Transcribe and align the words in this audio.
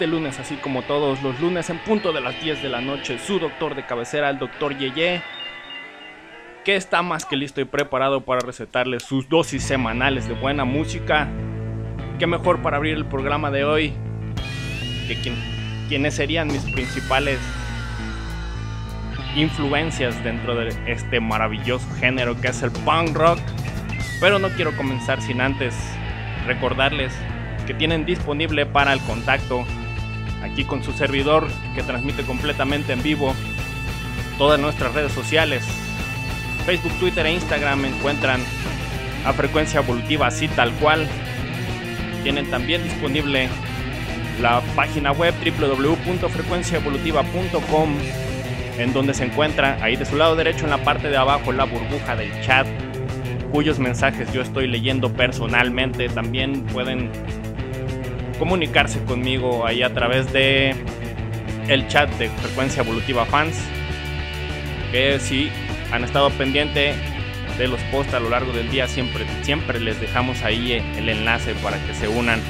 Este 0.00 0.10
lunes, 0.10 0.40
así 0.40 0.54
como 0.54 0.80
todos 0.80 1.22
los 1.22 1.38
lunes 1.40 1.68
en 1.68 1.76
punto 1.76 2.14
de 2.14 2.22
las 2.22 2.40
10 2.40 2.62
de 2.62 2.70
la 2.70 2.80
noche, 2.80 3.18
su 3.18 3.38
doctor 3.38 3.74
de 3.74 3.84
cabecera, 3.84 4.30
el 4.30 4.38
doctor 4.38 4.78
Yeye, 4.78 5.20
que 6.64 6.74
está 6.74 7.02
más 7.02 7.26
que 7.26 7.36
listo 7.36 7.60
y 7.60 7.66
preparado 7.66 8.22
para 8.22 8.40
recetarles 8.40 9.02
sus 9.02 9.28
dosis 9.28 9.62
semanales 9.62 10.26
de 10.26 10.32
buena 10.32 10.64
música. 10.64 11.28
Qué 12.18 12.26
mejor 12.26 12.62
para 12.62 12.78
abrir 12.78 12.96
el 12.96 13.04
programa 13.04 13.50
de 13.50 13.64
hoy 13.64 13.92
que 15.06 15.20
quien, 15.20 15.34
quienes 15.90 16.14
serían 16.14 16.48
mis 16.48 16.64
principales 16.72 17.38
influencias 19.36 20.24
dentro 20.24 20.54
de 20.54 20.74
este 20.90 21.20
maravilloso 21.20 21.86
género 21.96 22.40
que 22.40 22.48
es 22.48 22.62
el 22.62 22.70
punk 22.70 23.14
rock. 23.14 23.38
Pero 24.18 24.38
no 24.38 24.48
quiero 24.48 24.74
comenzar 24.78 25.20
sin 25.20 25.42
antes 25.42 25.74
recordarles 26.46 27.12
que 27.66 27.74
tienen 27.74 28.06
disponible 28.06 28.64
para 28.64 28.94
el 28.94 29.00
contacto 29.00 29.66
aquí 30.42 30.64
con 30.64 30.82
su 30.82 30.92
servidor 30.92 31.48
que 31.74 31.82
transmite 31.82 32.22
completamente 32.24 32.92
en 32.92 33.02
vivo 33.02 33.34
todas 34.38 34.60
nuestras 34.60 34.94
redes 34.94 35.12
sociales. 35.12 35.64
Facebook, 36.64 36.92
Twitter 36.98 37.26
e 37.26 37.32
Instagram 37.32 37.84
encuentran 37.84 38.40
a 39.24 39.32
frecuencia 39.32 39.80
evolutiva 39.80 40.26
así 40.26 40.48
tal 40.48 40.72
cual. 40.74 41.06
Tienen 42.22 42.50
también 42.50 42.84
disponible 42.84 43.48
la 44.40 44.60
página 44.74 45.12
web 45.12 45.34
www.frecuenciaevolutiva.com 45.42 47.94
en 48.78 48.92
donde 48.92 49.14
se 49.14 49.24
encuentra 49.24 49.78
ahí 49.82 49.96
de 49.96 50.04
su 50.06 50.16
lado 50.16 50.36
derecho 50.36 50.64
en 50.64 50.70
la 50.70 50.82
parte 50.82 51.08
de 51.08 51.16
abajo 51.16 51.52
la 51.52 51.64
burbuja 51.64 52.16
del 52.16 52.30
chat 52.40 52.66
cuyos 53.50 53.78
mensajes 53.78 54.32
yo 54.32 54.42
estoy 54.42 54.68
leyendo 54.68 55.12
personalmente. 55.12 56.08
También 56.08 56.62
pueden 56.66 57.10
comunicarse 58.40 59.04
conmigo 59.04 59.66
ahí 59.66 59.82
a 59.82 59.92
través 59.92 60.32
de 60.32 60.74
el 61.68 61.86
chat 61.88 62.10
de 62.14 62.30
Frecuencia 62.30 62.82
Evolutiva 62.82 63.26
Fans. 63.26 63.56
Que 64.90 65.20
si 65.20 65.52
han 65.92 66.02
estado 66.04 66.30
pendiente 66.30 66.94
de 67.58 67.68
los 67.68 67.80
posts 67.92 68.14
a 68.14 68.18
lo 68.18 68.30
largo 68.30 68.52
del 68.52 68.70
día, 68.70 68.88
siempre, 68.88 69.26
siempre 69.42 69.78
les 69.78 70.00
dejamos 70.00 70.42
ahí 70.42 70.72
el 70.96 71.08
enlace 71.10 71.54
para 71.56 71.76
que 71.84 71.94
se 71.94 72.08
unan. 72.08 72.40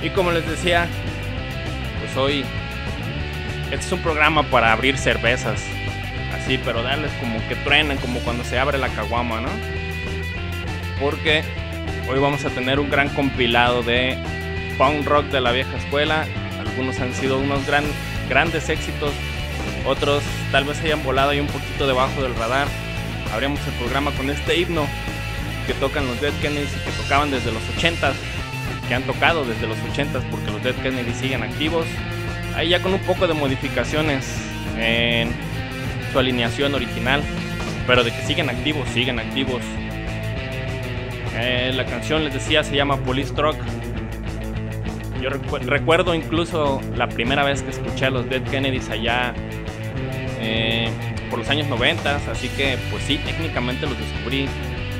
Y 0.00 0.10
como 0.10 0.30
les 0.30 0.48
decía, 0.48 0.86
pues 1.98 2.16
hoy 2.16 2.44
este 3.72 3.84
es 3.84 3.92
un 3.92 4.00
programa 4.00 4.44
para 4.44 4.72
abrir 4.72 4.96
cervezas. 4.96 5.66
Así, 6.34 6.56
pero 6.64 6.84
darles 6.84 7.10
como 7.14 7.36
que 7.48 7.56
truenen, 7.56 7.98
como 7.98 8.20
cuando 8.20 8.44
se 8.44 8.60
abre 8.60 8.78
la 8.78 8.88
caguama, 8.90 9.40
¿no? 9.40 9.50
Porque 11.00 11.42
hoy 12.08 12.20
vamos 12.20 12.44
a 12.44 12.50
tener 12.50 12.78
un 12.78 12.88
gran 12.90 13.08
compilado 13.08 13.82
de 13.82 14.16
punk 14.78 15.06
rock 15.06 15.26
de 15.26 15.40
la 15.40 15.52
vieja 15.52 15.76
escuela. 15.76 16.24
Algunos 16.60 16.98
han 17.00 17.12
sido 17.12 17.38
unos 17.38 17.66
gran, 17.66 17.84
grandes 18.28 18.68
éxitos, 18.68 19.12
otros 19.84 20.22
tal 20.52 20.64
vez 20.64 20.80
hayan 20.80 21.02
volado 21.02 21.30
ahí 21.30 21.40
un 21.40 21.48
poquito 21.48 21.86
debajo 21.86 22.22
del 22.22 22.34
radar. 22.36 22.68
Abrimos 23.32 23.60
el 23.66 23.74
programa 23.74 24.12
con 24.12 24.30
este 24.30 24.56
himno 24.56 24.86
que 25.66 25.74
tocan 25.74 26.06
los 26.06 26.20
Dead 26.20 26.32
Kennedys 26.40 26.70
y 26.74 26.78
que 26.84 27.02
tocaban 27.02 27.30
desde 27.30 27.52
los 27.52 27.62
80s. 27.76 28.14
que 28.88 28.94
han 28.94 29.02
tocado 29.02 29.44
desde 29.44 29.66
los 29.66 29.76
80s 29.78 30.22
porque 30.30 30.50
los 30.50 30.62
Dead 30.62 30.74
Kennedy 30.76 31.12
siguen 31.12 31.42
activos. 31.42 31.84
Ahí 32.56 32.70
ya 32.70 32.80
con 32.80 32.94
un 32.94 33.00
poco 33.00 33.26
de 33.26 33.34
modificaciones 33.34 34.24
en 34.78 35.30
su 36.10 36.18
alineación 36.18 36.74
original, 36.74 37.22
pero 37.86 38.02
de 38.02 38.10
que 38.12 38.22
siguen 38.22 38.48
activos, 38.48 38.88
siguen 38.90 39.18
activos. 39.18 39.62
Eh, 41.36 41.70
la 41.74 41.84
canción 41.84 42.24
les 42.24 42.32
decía 42.32 42.64
se 42.64 42.74
llama 42.74 42.96
Police 42.96 43.34
Truck. 43.34 43.56
Yo 45.20 45.30
recuerdo 45.30 46.14
incluso 46.14 46.80
la 46.96 47.08
primera 47.08 47.44
vez 47.44 47.62
que 47.62 47.70
escuché 47.70 48.06
a 48.06 48.10
los 48.10 48.28
Dead 48.28 48.42
Kennedys 48.42 48.88
allá 48.88 49.34
eh, 50.40 50.90
por 51.30 51.40
los 51.40 51.48
años 51.48 51.66
90, 51.66 52.16
así 52.30 52.48
que 52.50 52.78
pues 52.90 53.02
sí, 53.04 53.18
técnicamente 53.18 53.86
los 53.86 53.98
descubrí 53.98 54.48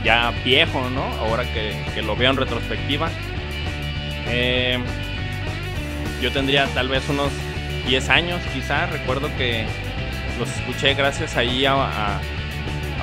ya 0.05 0.32
viejo, 0.44 0.88
¿no? 0.91 1.03
Ahora 1.20 1.44
que, 1.44 2.03
lo 2.03 2.17
veo 2.17 2.31
en 2.31 2.37
retrospectiva. 2.37 3.11
Eh, 4.29 4.79
yo 6.23 6.32
tendría 6.32 6.67
tal 6.69 6.88
vez 6.88 7.09
unos 7.09 7.31
10 7.87 8.09
años, 8.11 8.41
quizá. 8.53 8.87
Recuerdo 8.87 9.29
que 9.37 9.64
los 10.38 10.49
escuché 10.50 10.94
gracias 10.94 11.37
ahí 11.37 11.64
a, 11.67 12.21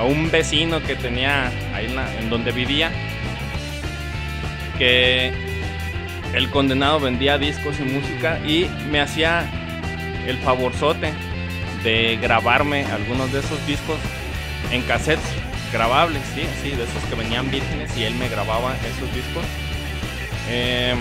un 0.05 0.29
vecino 0.29 0.81
que 0.83 0.95
tenía 0.95 1.51
ahí 1.73 1.93
en, 2.19 2.29
donde 2.29 2.51
vivía. 2.51 2.91
Que 4.77 5.31
el 6.35 6.49
condenado 6.49 6.99
vendía 6.99 7.37
discos 7.37 7.79
y 7.79 7.83
música 7.83 8.39
y 8.45 8.67
me 8.91 8.99
hacía 8.99 9.49
el 10.27 10.37
favorzote 10.39 11.13
de 11.83 12.17
grabarme 12.21 12.83
algunos 12.85 13.31
de 13.31 13.39
esos 13.39 13.65
discos 13.65 13.97
en 14.71 14.81
cassettes 14.81 15.25
grabables, 15.71 16.21
sí, 16.33 16.43
sí, 16.61 16.71
de 16.71 16.83
esos 16.83 17.03
que 17.09 17.15
venían 17.15 17.49
vírgenes 17.49 17.95
y 17.97 18.03
él 18.03 18.15
me 18.15 18.27
grababa 18.27 18.75
esos 18.75 19.13
discos. 19.15 19.43
Eh, 20.49 20.95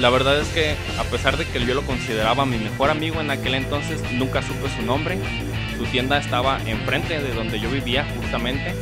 la 0.00 0.10
verdad 0.10 0.40
es 0.40 0.48
que 0.48 0.74
a 0.98 1.04
pesar 1.04 1.36
de 1.36 1.46
que 1.46 1.64
yo 1.64 1.74
lo 1.74 1.82
consideraba 1.82 2.44
mi 2.44 2.58
mejor 2.58 2.90
amigo 2.90 3.20
en 3.20 3.30
aquel 3.30 3.54
entonces, 3.54 4.02
nunca 4.12 4.42
supe 4.42 4.68
su 4.76 4.82
nombre. 4.84 5.16
Su 5.78 5.84
tienda 5.86 6.18
estaba 6.18 6.58
enfrente 6.66 7.20
de 7.20 7.34
donde 7.34 7.60
yo 7.60 7.70
vivía 7.70 8.04
justamente. 8.16 8.74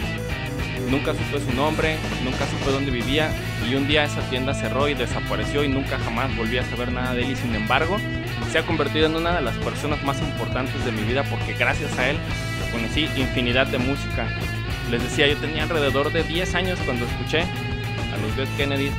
Nunca 0.92 1.14
supe 1.14 1.40
su 1.40 1.56
nombre, 1.56 1.96
nunca 2.22 2.46
supe 2.46 2.70
dónde 2.70 2.90
vivía 2.90 3.30
y 3.66 3.74
un 3.76 3.88
día 3.88 4.04
esa 4.04 4.20
tienda 4.28 4.52
cerró 4.52 4.90
y 4.90 4.94
desapareció 4.94 5.64
y 5.64 5.68
nunca 5.68 5.98
jamás 5.98 6.36
volví 6.36 6.58
a 6.58 6.64
saber 6.68 6.92
nada 6.92 7.14
de 7.14 7.22
él 7.22 7.30
y 7.30 7.34
sin 7.34 7.54
embargo 7.54 7.96
se 8.50 8.58
ha 8.58 8.66
convertido 8.66 9.06
en 9.06 9.16
una 9.16 9.32
de 9.36 9.40
las 9.40 9.56
personas 9.56 10.02
más 10.04 10.20
importantes 10.20 10.84
de 10.84 10.92
mi 10.92 11.00
vida 11.00 11.24
porque 11.30 11.54
gracias 11.54 11.98
a 11.98 12.10
él 12.10 12.18
conocí 12.70 13.08
infinidad 13.16 13.68
de 13.68 13.78
música. 13.78 14.28
Les 14.90 15.02
decía, 15.02 15.26
yo 15.28 15.38
tenía 15.38 15.62
alrededor 15.62 16.12
de 16.12 16.24
10 16.24 16.54
años 16.56 16.78
cuando 16.84 17.06
escuché 17.06 17.40
a 17.40 18.18
los 18.20 18.36
Dead 18.36 18.48
Kennedy 18.58 18.90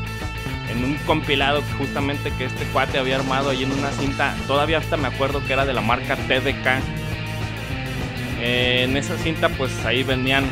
en 0.72 0.84
un 0.84 0.96
compilado 1.06 1.62
justamente 1.78 2.32
que 2.32 2.46
este 2.46 2.66
cuate 2.74 2.98
había 2.98 3.18
armado 3.18 3.52
ahí 3.52 3.62
en 3.62 3.72
una 3.72 3.92
cinta, 3.92 4.34
todavía 4.48 4.80
hasta 4.80 4.98
me 4.98 5.10
acuerdo 5.10 5.46
que 5.46 5.54
era 5.54 5.64
de 5.64 5.74
la 5.74 5.82
marca 5.82 6.16
TDK. 6.16 6.82
en 8.42 8.98
esa 8.98 9.16
cinta 9.20 9.50
pues 9.50 9.86
ahí 9.86 10.02
venían 10.02 10.46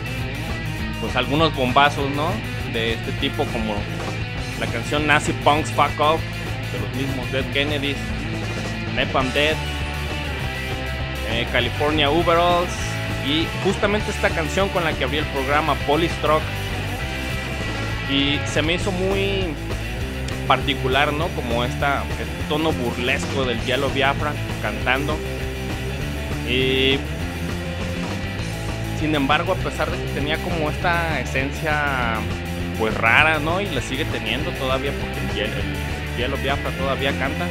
pues 1.01 1.15
algunos 1.15 1.53
bombazos, 1.55 2.09
¿no? 2.11 2.29
De 2.71 2.93
este 2.93 3.11
tipo 3.13 3.43
como 3.45 3.75
la 4.59 4.67
canción 4.67 5.07
Nazi 5.07 5.33
Punks 5.33 5.71
Fuck 5.71 5.99
Off 5.99 6.21
de 6.71 6.79
los 6.79 6.95
mismos 6.95 7.29
Dead 7.31 7.43
Kennedys, 7.51 7.97
Nepal 8.95 9.33
Dead, 9.33 9.55
eh, 11.29 11.47
California 11.51 12.09
Overalls 12.09 12.71
y 13.27 13.45
justamente 13.63 14.11
esta 14.11 14.29
canción 14.29 14.69
con 14.69 14.83
la 14.83 14.93
que 14.93 15.03
abrí 15.03 15.17
el 15.17 15.25
programa, 15.25 15.75
Polystroke. 15.87 16.43
Y 18.09 18.39
se 18.45 18.61
me 18.61 18.73
hizo 18.73 18.91
muy 18.91 19.53
particular, 20.47 21.13
¿no? 21.13 21.27
Como 21.29 21.63
esta, 21.63 22.03
este 22.19 22.25
tono 22.49 22.71
burlesco 22.71 23.45
del 23.45 23.61
Yellow 23.61 23.89
Biafra 23.91 24.33
cantando. 24.61 25.17
Y 26.49 26.97
sin 29.01 29.15
embargo, 29.15 29.53
a 29.53 29.55
pesar 29.55 29.89
de 29.89 29.97
que 29.97 30.11
tenía 30.13 30.37
como 30.37 30.69
esta 30.69 31.19
esencia 31.19 32.19
pues 32.77 32.93
rara, 32.93 33.39
¿no? 33.39 33.59
Y 33.59 33.65
la 33.65 33.81
sigue 33.81 34.05
teniendo 34.05 34.51
todavía 34.51 34.91
porque 34.91 35.41
el, 35.41 35.49
el 35.49 36.17
Yellow 36.17 36.37
Biafra 36.37 36.69
todavía 36.77 37.11
canta. 37.17 37.47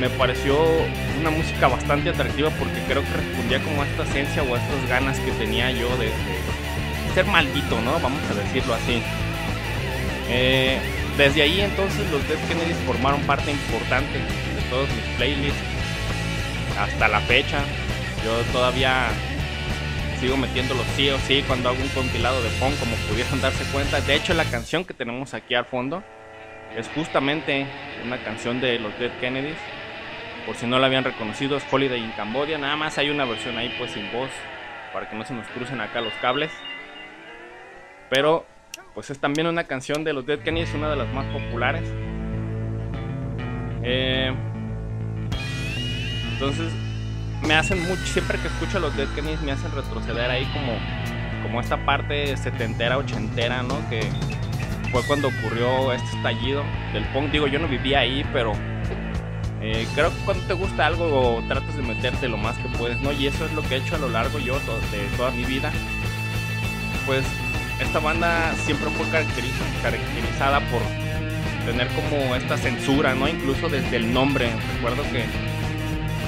Me 0.00 0.08
pareció 0.08 0.56
una 1.20 1.30
música 1.30 1.68
bastante 1.68 2.08
atractiva 2.08 2.48
porque 2.58 2.80
creo 2.88 3.02
que 3.02 3.12
respondía 3.12 3.60
como 3.60 3.82
a 3.82 3.86
esta 3.86 4.04
esencia 4.04 4.42
o 4.42 4.54
a 4.54 4.58
estas 4.58 4.88
ganas 4.88 5.18
que 5.20 5.32
tenía 5.32 5.70
yo 5.70 5.94
de, 5.98 6.10
ser 7.14 7.26
maldito, 7.26 7.80
¿no? 7.82 8.00
Vamos 8.00 8.22
a 8.30 8.34
decirlo 8.34 8.74
así. 8.74 9.02
Eh, 10.30 10.78
desde 11.18 11.42
ahí 11.42 11.60
entonces 11.60 12.10
los 12.10 12.26
Dead 12.26 12.38
Kennedys 12.48 12.76
formaron 12.86 13.20
parte 13.22 13.50
importante 13.50 14.18
de 14.18 14.62
todos 14.70 14.88
mis 14.90 15.04
playlists 15.16 15.60
hasta 16.78 17.08
la 17.08 17.20
fecha. 17.20 17.58
Yo 18.24 18.32
todavía 18.52 19.08
sigo 20.20 20.36
metiéndolo 20.36 20.82
sí 20.96 21.08
o 21.08 21.18
sí 21.18 21.42
cuando 21.46 21.70
hago 21.70 21.80
un 21.80 21.88
compilado 21.88 22.42
de 22.42 22.50
punk, 22.60 22.78
como 22.78 22.94
pudieron 23.08 23.40
darse 23.40 23.64
cuenta. 23.72 24.02
De 24.02 24.14
hecho, 24.14 24.34
la 24.34 24.44
canción 24.44 24.84
que 24.84 24.92
tenemos 24.92 25.32
aquí 25.32 25.54
al 25.54 25.64
fondo 25.64 26.04
es 26.76 26.88
justamente 26.88 27.66
una 28.04 28.22
canción 28.22 28.60
de 28.60 28.78
los 28.78 28.96
Dead 28.98 29.10
Kennedys. 29.18 29.56
Por 30.44 30.56
si 30.56 30.66
no 30.66 30.78
la 30.78 30.88
habían 30.88 31.04
reconocido, 31.04 31.56
es 31.56 31.64
Holiday 31.70 32.04
in 32.04 32.10
Cambodia. 32.12 32.58
Nada 32.58 32.76
más 32.76 32.98
hay 32.98 33.08
una 33.08 33.24
versión 33.24 33.56
ahí 33.56 33.74
pues 33.78 33.92
sin 33.92 34.12
voz 34.12 34.28
para 34.92 35.08
que 35.08 35.16
no 35.16 35.24
se 35.24 35.32
nos 35.32 35.46
crucen 35.48 35.80
acá 35.80 36.02
los 36.02 36.12
cables. 36.20 36.52
Pero 38.10 38.44
pues 38.94 39.08
es 39.08 39.18
también 39.18 39.46
una 39.46 39.64
canción 39.64 40.04
de 40.04 40.12
los 40.12 40.26
Dead 40.26 40.40
Kennedys, 40.40 40.74
una 40.74 40.90
de 40.90 40.96
las 40.96 41.08
más 41.14 41.24
populares. 41.32 41.90
Eh, 43.82 44.34
entonces 46.32 46.70
me 47.46 47.54
hacen 47.54 47.82
mucho, 47.86 48.04
siempre 48.04 48.38
que 48.38 48.48
escucho 48.48 48.78
los 48.80 48.96
Dead 48.96 49.08
Kennedys 49.14 49.40
me 49.42 49.52
hacen 49.52 49.72
retroceder 49.72 50.30
ahí 50.30 50.44
como, 50.52 50.76
como 51.42 51.60
esta 51.60 51.84
parte 51.84 52.36
setentera, 52.36 52.98
ochentera, 52.98 53.62
¿no? 53.62 53.76
Que 53.88 54.08
fue 54.92 55.02
cuando 55.04 55.28
ocurrió 55.28 55.92
este 55.92 56.16
estallido 56.16 56.64
del 56.92 57.04
punk. 57.12 57.30
Digo, 57.30 57.46
yo 57.46 57.58
no 57.58 57.68
vivía 57.68 58.00
ahí, 58.00 58.24
pero 58.32 58.52
eh, 59.62 59.86
creo 59.94 60.10
que 60.10 60.24
cuando 60.24 60.44
te 60.44 60.54
gusta 60.54 60.86
algo 60.86 61.42
tratas 61.48 61.76
de 61.76 61.82
meterte 61.82 62.28
lo 62.28 62.36
más 62.36 62.56
que 62.58 62.68
puedes, 62.76 63.00
¿no? 63.00 63.12
Y 63.12 63.26
eso 63.26 63.44
es 63.44 63.52
lo 63.52 63.62
que 63.62 63.76
he 63.76 63.78
hecho 63.78 63.96
a 63.96 63.98
lo 63.98 64.08
largo 64.08 64.38
yo 64.38 64.54
de 64.58 65.16
toda 65.16 65.30
mi 65.30 65.44
vida. 65.44 65.70
Pues 67.06 67.24
esta 67.80 67.98
banda 67.98 68.54
siempre 68.64 68.88
fue 68.90 69.06
caracterizada 69.08 70.60
por 70.70 70.82
tener 71.66 71.88
como 71.88 72.34
esta 72.34 72.56
censura, 72.56 73.14
¿no? 73.14 73.28
Incluso 73.28 73.68
desde 73.68 73.96
el 73.96 74.12
nombre. 74.12 74.50
Recuerdo 74.76 75.02
que, 75.12 75.24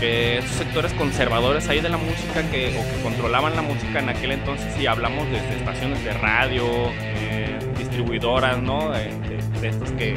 que 0.03 0.43
sectores 0.59 0.93
conservadores 0.95 1.69
ahí 1.69 1.81
de 1.81 1.89
la 1.89 1.97
música 1.97 2.43
que, 2.51 2.77
o 2.77 2.83
que 2.83 3.03
controlaban 3.05 3.55
la 3.55 3.63
música 3.63 4.01
en 4.01 4.09
aquel 4.09 4.33
entonces, 4.33 4.77
y 4.81 4.87
hablamos 4.87 5.31
desde 5.31 5.59
estaciones 5.59 6.03
de 6.03 6.13
radio, 6.15 6.67
eh, 6.99 7.57
distribuidoras, 7.79 8.61
¿no? 8.61 8.91
De, 8.91 9.13
de, 9.61 9.69
estos 9.69 9.93
que 9.93 10.17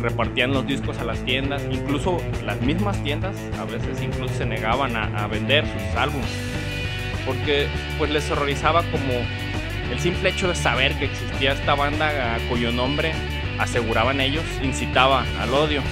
repartían 0.00 0.52
los 0.52 0.66
discos 0.66 0.98
a 1.00 1.04
las 1.04 1.22
tiendas, 1.26 1.62
incluso 1.70 2.16
las 2.46 2.62
mismas 2.62 2.96
tiendas 3.04 3.36
a 3.58 3.66
veces 3.66 4.00
incluso 4.00 4.34
se 4.34 4.46
negaban 4.46 4.96
a, 4.96 5.26
vender 5.26 5.66
sus 5.66 5.98
álbumes 5.98 6.30
porque 7.26 7.66
pues 7.98 8.10
les 8.10 8.30
horrorizaba 8.30 8.82
como 8.84 9.12
el 9.92 10.00
simple 10.00 10.30
hecho 10.30 10.48
de 10.48 10.54
saber 10.54 10.94
que 10.94 11.04
existía 11.04 11.52
esta 11.52 11.74
banda 11.74 12.38
cuyo 12.48 12.72
nombre 12.72 13.12
aseguraban 13.58 14.22
ellos 14.22 14.44
incitaba 14.62 15.26
al 15.38 15.52
odio, 15.52 15.82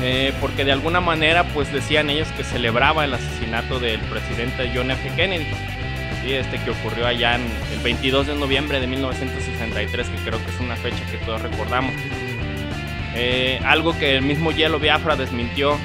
eh, 0.00 0.32
porque 0.40 0.64
de 0.64 0.72
alguna 0.72 1.00
manera 1.00 1.44
pues 1.44 1.72
decían 1.72 2.10
ellos 2.10 2.28
que 2.36 2.44
celebraba 2.44 3.04
el 3.04 3.14
asesinato 3.14 3.80
del 3.80 4.00
presidente 4.00 4.70
John 4.74 4.90
F. 4.90 5.10
Kennedy, 5.16 5.46
este 6.26 6.58
que 6.58 6.70
ocurrió 6.70 7.06
allá 7.06 7.36
el 7.36 7.80
22 7.82 8.26
de 8.26 8.34
noviembre 8.34 8.80
de 8.80 8.86
1963, 8.86 10.08
que 10.08 10.16
creo 10.18 10.44
que 10.44 10.50
es 10.50 10.60
una 10.60 10.76
fecha 10.76 11.04
que 11.10 11.16
todos 11.18 11.40
recordamos. 11.42 11.94
Eh, 13.14 13.60
algo 13.64 13.98
que 13.98 14.16
el 14.16 14.22
mismo 14.22 14.52
Hielo 14.52 14.78
Biafra 14.78 15.16
desmintió 15.16 15.78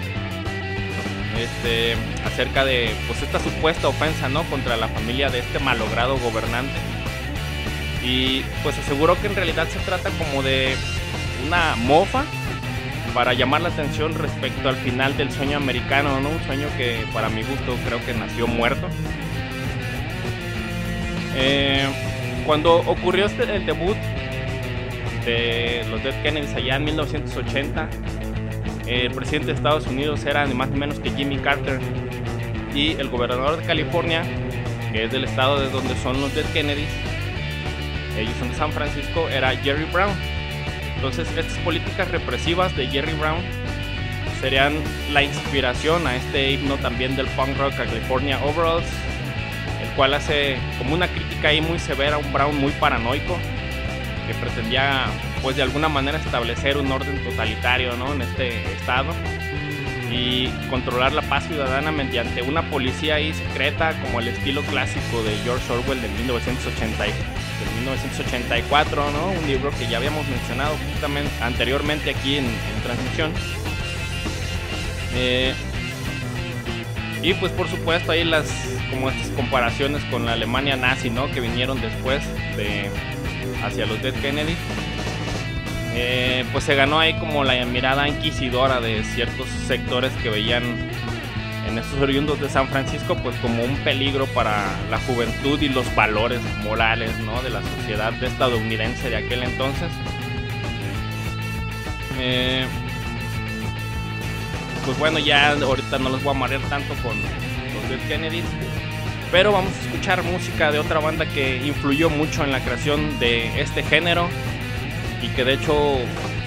este, 1.39 1.95
acerca 2.25 2.65
de 2.65 2.93
pues 3.07 3.21
esta 3.23 3.39
supuesta 3.39 3.87
ofensa 3.87 4.29
¿no? 4.29 4.43
contra 4.43 4.77
la 4.77 4.87
familia 4.87 5.29
de 5.29 5.39
este 5.39 5.59
malogrado 5.59 6.17
gobernante. 6.19 6.73
Y 8.03 8.41
pues 8.63 8.77
aseguró 8.77 9.19
que 9.19 9.27
en 9.27 9.35
realidad 9.35 9.67
se 9.69 9.79
trata 9.79 10.09
como 10.11 10.43
de 10.43 10.75
una 11.47 11.75
mofa 11.77 12.25
para 13.13 13.33
llamar 13.33 13.61
la 13.61 13.69
atención 13.69 14.15
respecto 14.15 14.69
al 14.69 14.75
final 14.77 15.15
del 15.17 15.31
sueño 15.31 15.57
americano, 15.57 16.19
¿no? 16.19 16.29
Un 16.29 16.43
sueño 16.43 16.67
que 16.77 17.05
para 17.13 17.29
mi 17.29 17.43
gusto 17.43 17.77
creo 17.85 18.03
que 18.05 18.13
nació 18.13 18.47
muerto. 18.47 18.87
Eh, 21.35 21.87
cuando 22.45 22.77
ocurrió 22.77 23.25
este, 23.25 23.43
el 23.43 23.65
debut 23.65 23.95
de 25.25 25.85
los 25.89 26.03
Dead 26.03 26.21
Kennedys 26.23 26.53
allá 26.53 26.75
en 26.75 26.83
1980, 26.85 27.89
el 28.87 29.11
presidente 29.11 29.47
de 29.47 29.53
Estados 29.53 29.87
Unidos 29.87 30.25
era 30.25 30.45
ni 30.45 30.53
más 30.53 30.69
ni 30.69 30.79
menos 30.79 30.99
que 30.99 31.11
Jimmy 31.11 31.37
Carter 31.37 31.79
y 32.75 32.91
el 32.93 33.09
gobernador 33.09 33.57
de 33.57 33.65
California, 33.65 34.23
que 34.91 35.05
es 35.05 35.11
del 35.11 35.23
estado 35.23 35.59
de 35.59 35.69
donde 35.69 35.95
son 35.95 36.19
los 36.19 36.33
Dead 36.35 36.45
Kennedys, 36.53 36.89
ellos 38.17 38.33
son 38.39 38.49
de 38.49 38.55
San 38.55 38.71
Francisco, 38.71 39.29
era 39.29 39.55
Jerry 39.57 39.85
Brown. 39.91 40.32
Entonces 41.03 41.27
estas 41.37 41.57
políticas 41.65 42.09
represivas 42.11 42.73
de 42.77 42.87
Jerry 42.87 43.11
Brown 43.11 43.41
serían 44.39 44.73
la 45.11 45.21
inspiración 45.21 46.07
a 46.07 46.15
este 46.15 46.51
himno 46.51 46.77
también 46.77 47.17
del 47.17 47.27
punk 47.27 47.57
rock 47.57 47.73
a 47.73 47.85
California 47.85 48.39
Overalls, 48.41 48.87
el 49.81 49.89
cual 49.97 50.13
hace 50.13 50.55
como 50.77 50.93
una 50.93 51.09
crítica 51.09 51.49
ahí 51.49 51.59
muy 51.59 51.77
severa 51.77 52.15
a 52.15 52.19
un 52.19 52.31
Brown 52.31 52.55
muy 52.57 52.71
paranoico 52.71 53.37
que 54.27 54.33
pretendía 54.35 55.07
pues 55.41 55.57
de 55.57 55.63
alguna 55.63 55.89
manera 55.89 56.19
establecer 56.19 56.77
un 56.77 56.89
orden 56.89 57.21
totalitario 57.21 57.97
¿no? 57.97 58.13
en 58.13 58.21
este 58.21 58.63
estado 58.71 59.13
y 60.09 60.47
controlar 60.69 61.11
la 61.11 61.23
paz 61.23 61.45
ciudadana 61.47 61.91
mediante 61.91 62.41
una 62.43 62.69
policía 62.69 63.15
ahí 63.15 63.33
secreta 63.33 63.91
como 64.03 64.21
el 64.21 64.29
estilo 64.29 64.61
clásico 64.61 65.21
de 65.23 65.35
George 65.43 65.69
Orwell 65.69 66.01
de, 66.01 66.07
1980, 67.79 68.55
1984, 68.55 69.11
¿no? 69.11 69.39
un 69.39 69.47
libro 69.47 69.71
que 69.71 69.87
ya 69.87 69.97
habíamos 69.97 70.27
mencionado 70.27 70.75
justamente 70.91 71.31
anteriormente 71.41 72.09
aquí 72.11 72.37
en, 72.37 72.47
transmisión. 72.83 73.31
Eh, 75.15 75.53
y 77.21 77.33
pues 77.35 77.51
por 77.53 77.69
supuesto 77.69 78.11
ahí 78.11 78.23
las 78.23 78.47
como 78.89 79.09
estas 79.09 79.29
comparaciones 79.29 80.03
con 80.05 80.25
la 80.25 80.33
Alemania 80.33 80.75
nazi, 80.75 81.09
¿no? 81.09 81.31
Que 81.31 81.39
vinieron 81.39 81.79
después 81.79 82.21
de 82.57 82.89
hacia 83.63 83.85
los 83.85 84.01
Dead 84.01 84.13
Kennedy. 84.15 84.55
Eh, 85.95 86.43
pues 86.51 86.63
se 86.63 86.75
ganó 86.75 86.99
ahí 86.99 87.13
como 87.19 87.43
la 87.43 87.63
mirada 87.65 88.07
inquisidora 88.07 88.81
de 88.81 89.03
ciertos 89.03 89.47
sectores 89.67 90.11
que 90.21 90.29
veían 90.29 90.63
en 91.73 91.79
estos 91.79 91.99
oriundos 91.99 92.39
de 92.39 92.49
San 92.49 92.67
Francisco 92.67 93.15
pues 93.15 93.35
como 93.37 93.63
un 93.63 93.75
peligro 93.77 94.27
para 94.27 94.63
la 94.91 94.99
juventud 94.99 95.59
y 95.59 95.69
los 95.69 95.93
valores 95.95 96.39
morales 96.63 97.11
¿no? 97.19 97.41
de 97.41 97.49
la 97.49 97.61
sociedad 97.63 98.13
estadounidense 98.23 99.09
de 99.09 99.15
aquel 99.17 99.41
entonces. 99.41 99.89
Eh, 102.19 102.65
pues 104.85 104.99
bueno, 104.99 105.17
ya 105.17 105.53
ahorita 105.53 105.97
no 105.97 106.09
los 106.09 106.21
voy 106.21 106.35
a 106.35 106.39
marear 106.39 106.61
tanto 106.69 106.93
con 107.01 107.19
los 107.19 107.89
Dead 107.89 108.07
Kennedys, 108.07 108.45
pero 109.31 109.51
vamos 109.51 109.73
a 109.73 109.85
escuchar 109.87 110.21
música 110.21 110.71
de 110.71 110.77
otra 110.77 110.99
banda 110.99 111.25
que 111.25 111.57
influyó 111.65 112.11
mucho 112.11 112.43
en 112.43 112.51
la 112.51 112.59
creación 112.59 113.17
de 113.19 113.59
este 113.59 113.81
género 113.81 114.29
y 115.23 115.27
que 115.29 115.43
de 115.43 115.53
hecho 115.53 115.97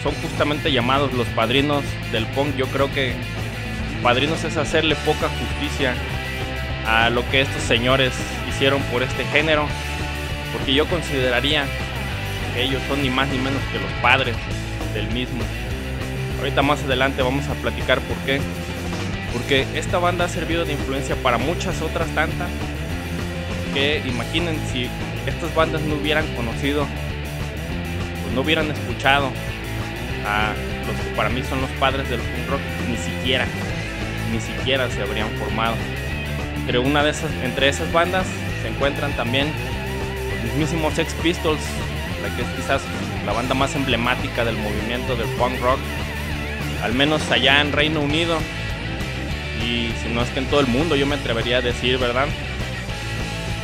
son 0.05 0.15
justamente 0.23 0.71
llamados 0.71 1.13
los 1.15 1.27
padrinos 1.29 1.83
del 2.13 2.27
punk. 2.27 2.55
Yo 2.55 2.67
creo 2.67 2.93
que 2.93 3.17
padrinos 4.07 4.45
es 4.45 4.57
hacerle 4.57 4.95
poca 4.95 5.29
justicia 5.29 5.93
a 6.87 7.11
lo 7.11 7.29
que 7.29 7.41
estos 7.41 7.61
señores 7.61 8.13
hicieron 8.49 8.81
por 8.83 9.03
este 9.03 9.25
género, 9.25 9.67
porque 10.53 10.75
yo 10.75 10.87
consideraría 10.87 11.65
que 12.55 12.63
ellos 12.63 12.81
son 12.87 13.03
ni 13.03 13.11
más 13.11 13.27
ni 13.31 13.39
menos 13.39 13.61
que 13.73 13.81
los 13.81 13.91
padres 14.01 14.37
del 14.95 15.09
mismo. 15.09 15.43
Ahorita 16.39 16.63
más 16.63 16.85
adelante 16.85 17.21
vamos 17.21 17.49
a 17.49 17.55
platicar 17.55 18.01
por 18.03 18.17
qué. 18.19 18.41
Porque 19.33 19.67
esta 19.75 19.99
banda 19.99 20.27
ha 20.27 20.29
servido 20.29 20.65
de 20.65 20.75
influencia 20.75 21.17
para 21.17 21.37
muchas 21.37 21.83
otras 21.83 22.07
tantas. 22.15 22.49
Que 23.75 24.05
imaginen 24.07 24.57
si 24.71 24.89
estas 25.27 25.53
bandas 25.53 25.83
no 25.83 25.97
hubieran 25.97 26.25
conocido 26.37 26.87
no 28.37 28.43
hubieran 28.43 28.71
escuchado 28.71 29.33
a 30.25 30.53
los 30.87 30.97
que 30.97 31.17
para 31.17 31.29
mí 31.29 31.43
son 31.43 31.61
los 31.61 31.71
padres 31.81 32.09
del 32.09 32.21
punk 32.21 32.51
rock, 32.51 32.61
ni 32.89 32.97
siquiera, 32.99 33.49
ni 34.33 34.41
siquiera 34.41 34.91
se 34.91 35.03
habrían 35.03 35.31
formado. 35.33 35.77
Entre, 36.57 36.79
una 36.79 37.03
de 37.03 37.11
esas, 37.11 37.31
entre 37.43 37.69
esas 37.69 37.93
bandas 37.93 38.27
se 38.63 38.69
encuentran 38.69 39.13
también 39.13 39.53
los 40.33 40.45
mismísimos 40.45 40.95
Sex 40.95 41.15
Pistols, 41.15 41.61
la 42.23 42.35
que 42.35 42.43
es 42.43 42.49
quizás 42.57 42.83
la 43.25 43.33
banda 43.33 43.55
más 43.55 43.75
emblemática 43.75 44.45
del 44.45 44.57
movimiento 44.57 45.17
del 45.17 45.29
punk 45.31 45.61
rock, 45.61 45.79
al 46.83 46.95
menos 46.95 47.31
allá 47.31 47.61
en 47.61 47.73
Reino 47.73 48.01
Unido, 48.01 48.39
y 49.65 49.93
si 50.03 50.09
no 50.09 50.23
es 50.23 50.29
que 50.31 50.41
en 50.41 50.47
todo 50.47 50.61
el 50.61 50.67
mundo, 50.67 50.97
yo 50.97 51.07
me 51.07 51.17
atrevería 51.17 51.59
a 51.59 51.63
decir, 51.63 51.99
¿verdad? 51.99 52.27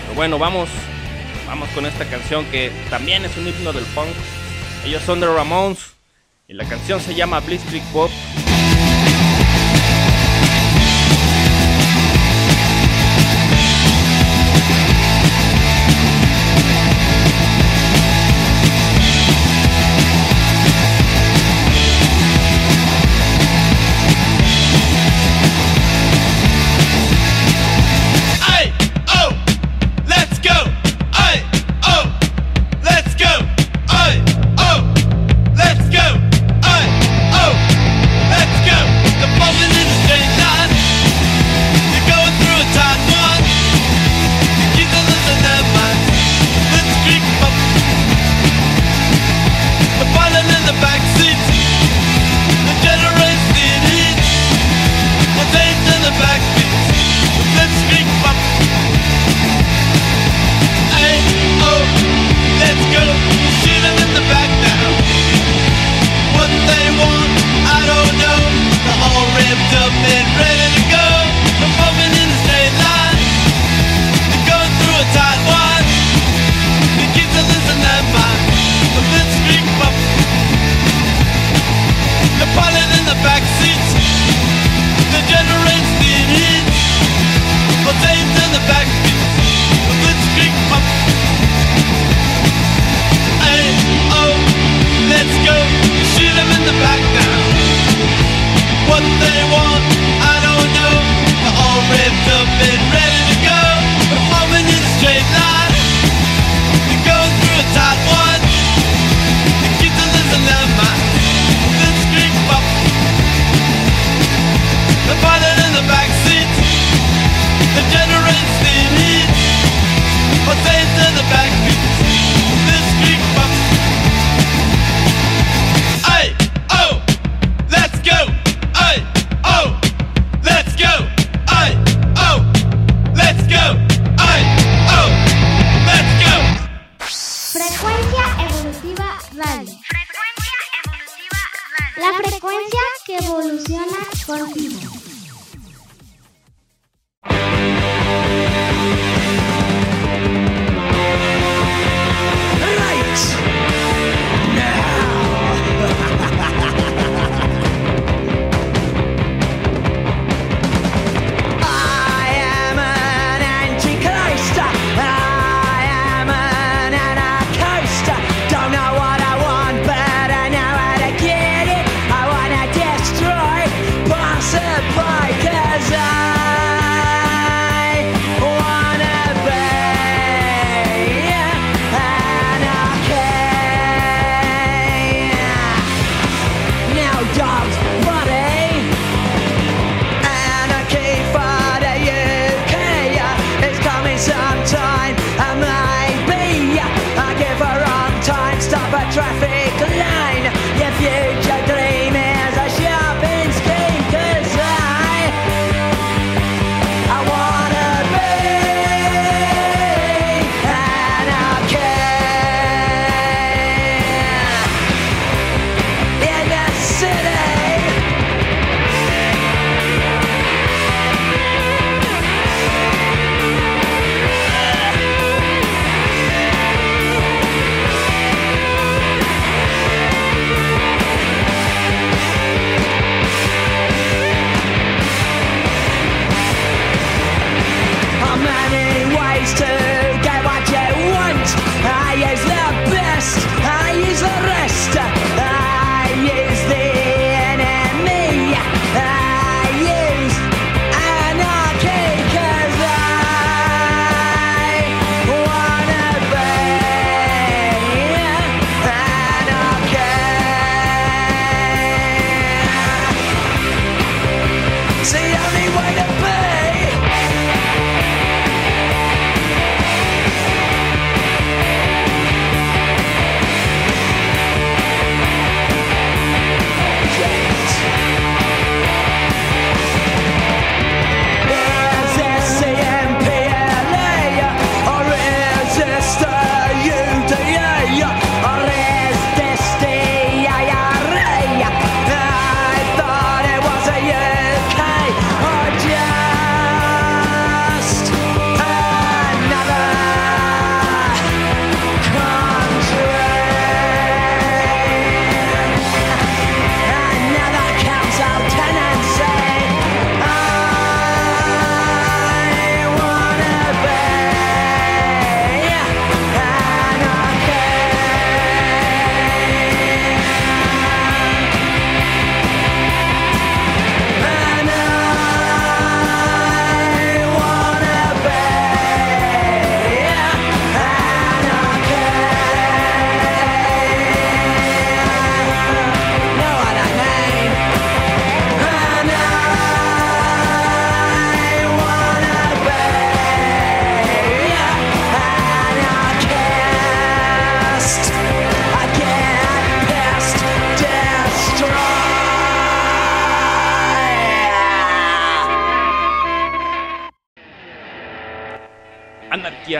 Pero 0.02 0.14
bueno, 0.14 0.38
vamos, 0.38 0.68
vamos 1.46 1.68
con 1.70 1.86
esta 1.86 2.04
canción 2.06 2.44
que 2.46 2.72
también 2.90 3.24
es 3.24 3.36
un 3.36 3.46
himno 3.46 3.72
del 3.72 3.84
punk, 3.86 4.08
ellos 4.84 5.02
son 5.02 5.20
The 5.20 5.26
Ramones 5.26 5.78
y 6.48 6.54
la 6.54 6.64
canción 6.64 7.00
se 7.00 7.14
llama 7.14 7.40
Blitzkrieg 7.40 7.84
Pop. 7.92 8.10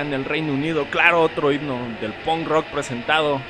En 0.02 0.12
el 0.12 0.24
Reino 0.24 0.52
Unido, 0.52 0.86
claro, 0.90 1.22
otro 1.22 1.52
himno 1.52 1.78
del 2.00 2.12
punk 2.12 2.46
rock 2.46 2.66
presentado 2.66 3.40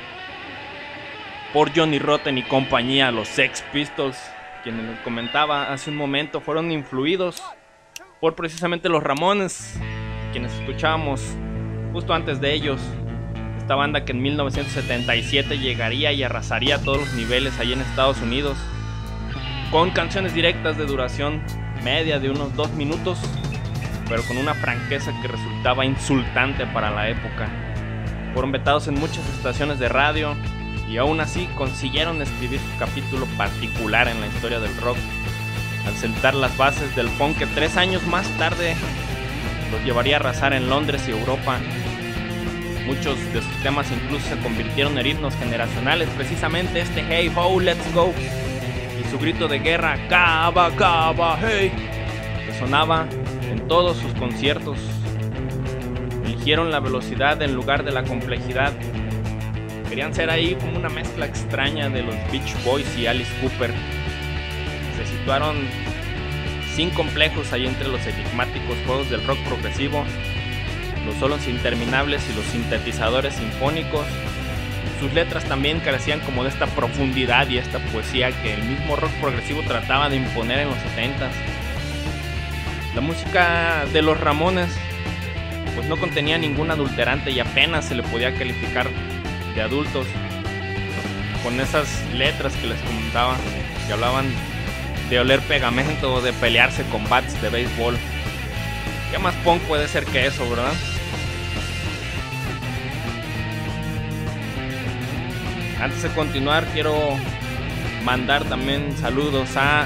por 1.51 1.75
Johnny 1.75 1.99
Rotten 1.99 2.37
y 2.37 2.43
compañía, 2.43 3.11
los 3.11 3.27
Sex 3.27 3.63
Pistols, 3.73 4.17
quienes 4.63 4.85
les 4.85 4.99
comentaba 4.99 5.71
hace 5.73 5.89
un 5.89 5.97
momento, 5.97 6.41
fueron 6.41 6.71
influidos 6.71 7.43
por 8.21 8.35
precisamente 8.35 8.89
los 8.89 9.03
Ramones, 9.03 9.79
quienes 10.31 10.53
escuchábamos 10.53 11.21
justo 11.91 12.13
antes 12.13 12.39
de 12.39 12.53
ellos. 12.53 12.81
Esta 13.57 13.75
banda 13.75 14.05
que 14.05 14.13
en 14.13 14.21
1977 14.21 15.57
llegaría 15.59 16.11
y 16.11 16.23
arrasaría 16.23 16.81
todos 16.81 16.99
los 16.99 17.13
niveles 17.13 17.59
allí 17.59 17.73
en 17.73 17.81
Estados 17.81 18.21
Unidos, 18.21 18.57
con 19.71 19.91
canciones 19.91 20.33
directas 20.33 20.77
de 20.77 20.85
duración 20.85 21.41
media 21.83 22.19
de 22.19 22.29
unos 22.29 22.55
dos 22.55 22.71
minutos 22.71 23.19
pero 24.09 24.23
con 24.23 24.37
una 24.37 24.53
franqueza 24.53 25.11
que 25.21 25.27
resultaba 25.27 25.85
insultante 25.85 26.65
para 26.67 26.91
la 26.91 27.09
época. 27.09 27.49
Fueron 28.33 28.51
vetados 28.51 28.87
en 28.87 28.95
muchas 28.95 29.27
estaciones 29.29 29.79
de 29.79 29.89
radio 29.89 30.35
y 30.89 30.97
aún 30.97 31.19
así 31.21 31.47
consiguieron 31.55 32.21
escribir 32.21 32.59
su 32.59 32.79
capítulo 32.79 33.25
particular 33.37 34.07
en 34.07 34.19
la 34.21 34.27
historia 34.27 34.59
del 34.59 34.75
rock, 34.77 34.97
al 35.87 35.93
sentar 35.95 36.33
las 36.33 36.55
bases 36.57 36.95
del 36.95 37.07
punk 37.09 37.37
que 37.37 37.47
tres 37.47 37.77
años 37.77 38.05
más 38.07 38.27
tarde 38.37 38.75
los 39.71 39.83
llevaría 39.83 40.17
a 40.17 40.19
arrasar 40.19 40.53
en 40.53 40.69
Londres 40.69 41.03
y 41.07 41.11
Europa. 41.11 41.57
Muchos 42.85 43.17
de 43.33 43.41
sus 43.41 43.63
temas 43.63 43.87
incluso 43.91 44.27
se 44.27 44.37
convirtieron 44.39 44.97
en 44.97 45.07
himnos 45.07 45.35
generacionales, 45.35 46.09
precisamente 46.17 46.81
este 46.81 47.03
Hey 47.07 47.31
Ho, 47.35 47.59
Let's 47.59 47.93
Go 47.93 48.13
y 48.99 49.09
su 49.09 49.17
grito 49.17 49.47
de 49.47 49.59
guerra 49.59 49.97
Cava, 50.09 50.69
Cava, 50.75 51.39
Hey, 51.41 51.71
que 52.45 52.59
sonaba 52.59 53.07
todos 53.67 53.97
sus 53.97 54.13
conciertos. 54.13 54.77
Eligieron 56.25 56.71
la 56.71 56.79
velocidad 56.79 57.41
en 57.41 57.53
lugar 57.53 57.83
de 57.83 57.91
la 57.91 58.03
complejidad. 58.03 58.73
Querían 59.89 60.13
ser 60.13 60.29
ahí 60.29 60.55
como 60.55 60.77
una 60.77 60.89
mezcla 60.89 61.25
extraña 61.25 61.89
de 61.89 62.03
los 62.03 62.15
Beach 62.31 62.55
Boys 62.63 62.97
y 62.97 63.07
Alice 63.07 63.31
Cooper. 63.41 63.71
Se 64.97 65.05
situaron 65.05 65.55
sin 66.75 66.89
complejos 66.89 67.53
ahí 67.53 67.67
entre 67.67 67.87
los 67.87 68.05
enigmáticos 68.05 68.75
juegos 68.85 69.09
del 69.09 69.25
rock 69.25 69.37
progresivo, 69.45 70.03
los 71.05 71.15
solos 71.15 71.47
interminables 71.47 72.23
y 72.29 72.35
los 72.35 72.45
sintetizadores 72.45 73.35
sinfónicos. 73.35 74.05
Sus 74.99 75.13
letras 75.13 75.43
también 75.45 75.79
carecían 75.81 76.21
como 76.21 76.43
de 76.43 76.49
esta 76.49 76.65
profundidad 76.67 77.47
y 77.49 77.57
esta 77.57 77.79
poesía 77.79 78.31
que 78.41 78.53
el 78.53 78.63
mismo 78.63 78.95
rock 78.95 79.11
progresivo 79.21 79.61
trataba 79.61 80.09
de 80.09 80.15
imponer 80.15 80.59
en 80.59 80.69
los 80.69 80.77
70s. 80.77 81.52
La 82.95 83.01
música 83.01 83.85
de 83.91 84.01
los 84.03 84.19
Ramones 84.19 84.69
pues 85.75 85.87
no 85.87 85.97
contenía 85.97 86.37
ningún 86.37 86.69
adulterante 86.69 87.31
y 87.31 87.39
apenas 87.39 87.85
se 87.85 87.95
le 87.95 88.03
podía 88.03 88.35
calificar 88.35 88.87
de 89.55 89.61
adultos. 89.61 90.05
Con 91.43 91.59
esas 91.59 91.87
letras 92.13 92.53
que 92.55 92.67
les 92.67 92.79
comentaba, 92.81 93.35
que 93.87 93.93
hablaban 93.93 94.25
de 95.09 95.19
oler 95.19 95.41
pegamento 95.41 96.13
o 96.13 96.21
de 96.21 96.33
pelearse 96.33 96.83
con 96.85 97.07
bats 97.09 97.41
de 97.41 97.49
béisbol. 97.49 97.97
¿Qué 99.11 99.17
más 99.17 99.35
punk 99.37 99.61
puede 99.63 99.87
ser 99.87 100.05
que 100.05 100.27
eso, 100.27 100.47
verdad? 100.49 100.73
Antes 105.81 106.03
de 106.03 106.09
continuar, 106.09 106.65
quiero 106.73 107.17
mandar 108.05 108.45
también 108.45 108.95
saludos 108.97 109.57
a 109.57 109.85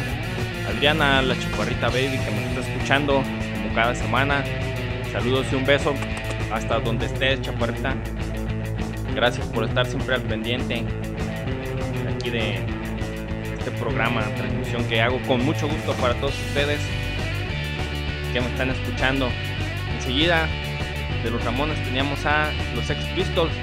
Adriana, 0.67 1.21
la 1.21 1.37
chaparrita 1.39 1.87
baby 1.87 2.17
que 2.23 2.31
me 2.31 2.45
está 2.47 2.59
escuchando 2.59 3.23
como 3.23 3.73
cada 3.73 3.95
semana. 3.95 4.43
Saludos 5.11 5.47
y 5.51 5.55
un 5.55 5.65
beso 5.65 5.93
hasta 6.51 6.79
donde 6.79 7.05
estés, 7.05 7.41
chaparrita. 7.41 7.95
Gracias 9.15 9.47
por 9.47 9.63
estar 9.63 9.85
siempre 9.85 10.15
al 10.15 10.21
pendiente 10.21 10.83
aquí 12.13 12.29
de 12.29 12.59
este 13.57 13.71
programa, 13.71 14.21
transmisión 14.35 14.83
que 14.85 15.01
hago 15.01 15.19
con 15.23 15.43
mucho 15.43 15.67
gusto 15.67 15.93
para 15.93 16.13
todos 16.15 16.37
ustedes 16.47 16.79
que 18.33 18.41
me 18.41 18.47
están 18.47 18.69
escuchando. 18.69 19.29
Enseguida 19.95 20.47
de 21.23 21.31
los 21.31 21.43
Ramones 21.43 21.81
teníamos 21.83 22.25
a 22.25 22.51
los 22.75 22.89
Ex 22.89 23.03
Pistols, 23.15 23.53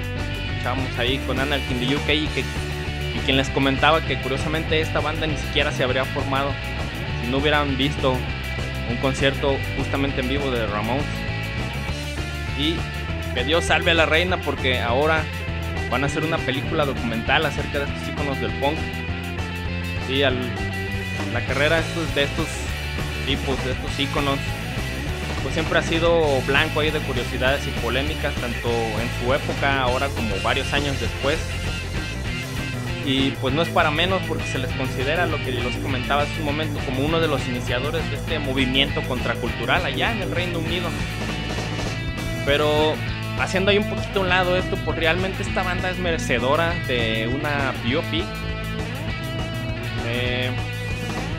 escuchábamos 0.49 0.97
ahí 0.97 1.19
con 1.19 1.39
Anarchy 1.39 1.73
in 1.73 1.79
the 1.79 1.95
UK 1.95 2.09
y 2.09 3.19
quien 3.25 3.37
les 3.37 3.49
comentaba 3.49 4.01
que 4.01 4.19
curiosamente 4.19 4.81
esta 4.81 4.99
banda 4.99 5.25
ni 5.25 5.37
siquiera 5.37 5.71
se 5.71 5.83
habría 5.83 6.03
formado 6.05 6.51
no 7.29 7.37
hubieran 7.37 7.77
visto 7.77 8.17
un 8.89 8.97
concierto 8.97 9.57
justamente 9.77 10.21
en 10.21 10.29
vivo 10.29 10.51
de 10.51 10.65
Ramones. 10.67 11.05
Y 12.57 12.75
que 13.33 13.43
Dios 13.43 13.65
salve 13.65 13.91
a 13.91 13.93
la 13.93 14.05
reina 14.05 14.37
porque 14.41 14.79
ahora 14.79 15.23
van 15.89 16.03
a 16.03 16.07
hacer 16.07 16.23
una 16.23 16.37
película 16.37 16.85
documental 16.85 17.45
acerca 17.45 17.79
de 17.79 17.85
estos 17.85 18.07
iconos 18.09 18.39
del 18.39 18.51
punk. 18.59 18.77
Y 20.09 20.19
la 20.19 21.41
carrera 21.47 21.77
de 21.77 21.81
estos, 21.81 22.15
de 22.15 22.23
estos 22.23 22.47
tipos, 23.25 23.63
de 23.65 23.71
estos 23.71 23.99
iconos, 23.99 24.39
pues 25.41 25.53
siempre 25.53 25.79
ha 25.79 25.81
sido 25.81 26.41
blanco 26.47 26.79
ahí 26.79 26.91
de 26.91 26.99
curiosidades 26.99 27.67
y 27.67 27.71
polémicas, 27.81 28.33
tanto 28.35 28.69
en 28.69 29.09
su 29.19 29.33
época, 29.33 29.81
ahora 29.81 30.07
como 30.09 30.35
varios 30.43 30.71
años 30.73 30.99
después 30.99 31.37
y 33.05 33.31
pues 33.39 33.53
no 33.53 33.61
es 33.61 33.69
para 33.69 33.91
menos 33.91 34.21
porque 34.27 34.45
se 34.45 34.57
les 34.57 34.71
considera 34.73 35.27
lo 35.27 35.37
que 35.37 35.51
les 35.51 35.75
comentaba 35.77 36.23
hace 36.23 36.39
un 36.39 36.45
momento 36.45 36.79
como 36.85 37.05
uno 37.05 37.19
de 37.19 37.27
los 37.27 37.47
iniciadores 37.47 38.09
de 38.09 38.17
este 38.17 38.39
movimiento 38.39 39.01
contracultural 39.03 39.85
allá 39.85 40.11
en 40.11 40.23
el 40.23 40.31
Reino 40.31 40.59
Unido. 40.59 40.89
Pero 42.45 42.95
haciendo 43.39 43.71
ahí 43.71 43.77
un 43.77 43.89
poquito 43.89 44.19
a 44.19 44.23
un 44.23 44.29
lado 44.29 44.57
esto, 44.57 44.75
pues 44.83 44.97
realmente 44.97 45.43
esta 45.43 45.61
banda 45.61 45.91
es 45.91 45.99
merecedora 45.99 46.73
de 46.87 47.27
una 47.27 47.73
biopic. 47.83 48.25
Eh, 50.07 50.49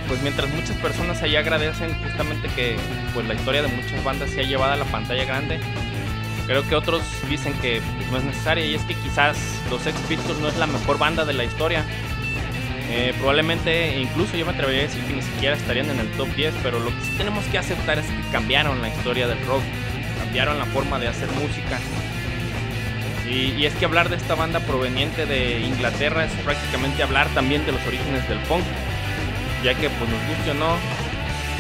pues 0.06 0.22
mientras 0.22 0.48
muchas 0.50 0.76
personas 0.76 1.20
allá 1.22 1.40
agradecen 1.40 1.92
justamente 2.02 2.48
que 2.54 2.76
pues 3.12 3.26
la 3.26 3.34
historia 3.34 3.62
de 3.62 3.68
muchas 3.68 4.02
bandas 4.04 4.30
se 4.30 4.40
ha 4.40 4.44
llevado 4.44 4.72
a 4.72 4.76
la 4.76 4.84
pantalla 4.84 5.24
grande, 5.24 5.58
Creo 6.46 6.66
que 6.68 6.76
otros 6.76 7.02
dicen 7.28 7.54
que 7.54 7.82
no 8.10 8.18
es 8.18 8.24
necesaria 8.24 8.64
y 8.64 8.74
es 8.74 8.82
que 8.82 8.94
quizás 8.94 9.36
los 9.68 9.82
Sex 9.82 9.98
Pistols 10.08 10.38
no 10.38 10.48
es 10.48 10.56
la 10.56 10.66
mejor 10.66 10.96
banda 10.96 11.24
de 11.24 11.32
la 11.32 11.44
historia. 11.44 11.84
Eh, 12.88 13.12
probablemente, 13.18 13.98
incluso 13.98 14.36
yo 14.36 14.46
me 14.46 14.52
atrevería 14.52 14.82
a 14.82 14.84
decir 14.84 15.02
que 15.04 15.14
ni 15.14 15.22
siquiera 15.22 15.56
estarían 15.56 15.90
en 15.90 15.98
el 15.98 16.08
top 16.12 16.28
10, 16.36 16.54
pero 16.62 16.78
lo 16.78 16.90
que 16.90 17.02
sí 17.02 17.10
tenemos 17.18 17.44
que 17.46 17.58
aceptar 17.58 17.98
es 17.98 18.06
que 18.06 18.30
cambiaron 18.30 18.80
la 18.80 18.88
historia 18.88 19.26
del 19.26 19.44
rock, 19.44 19.62
cambiaron 20.20 20.56
la 20.58 20.66
forma 20.66 21.00
de 21.00 21.08
hacer 21.08 21.28
música. 21.32 21.80
Y, 23.28 23.60
y 23.60 23.66
es 23.66 23.74
que 23.74 23.84
hablar 23.84 24.08
de 24.08 24.14
esta 24.14 24.36
banda 24.36 24.60
proveniente 24.60 25.26
de 25.26 25.60
Inglaterra 25.62 26.26
es 26.26 26.32
prácticamente 26.44 27.02
hablar 27.02 27.28
también 27.34 27.66
de 27.66 27.72
los 27.72 27.84
orígenes 27.88 28.28
del 28.28 28.38
punk, 28.40 28.62
ya 29.64 29.74
que 29.74 29.90
pues 29.90 30.08
nos 30.08 30.28
guste 30.28 30.52
o 30.52 30.54
no, 30.54 30.76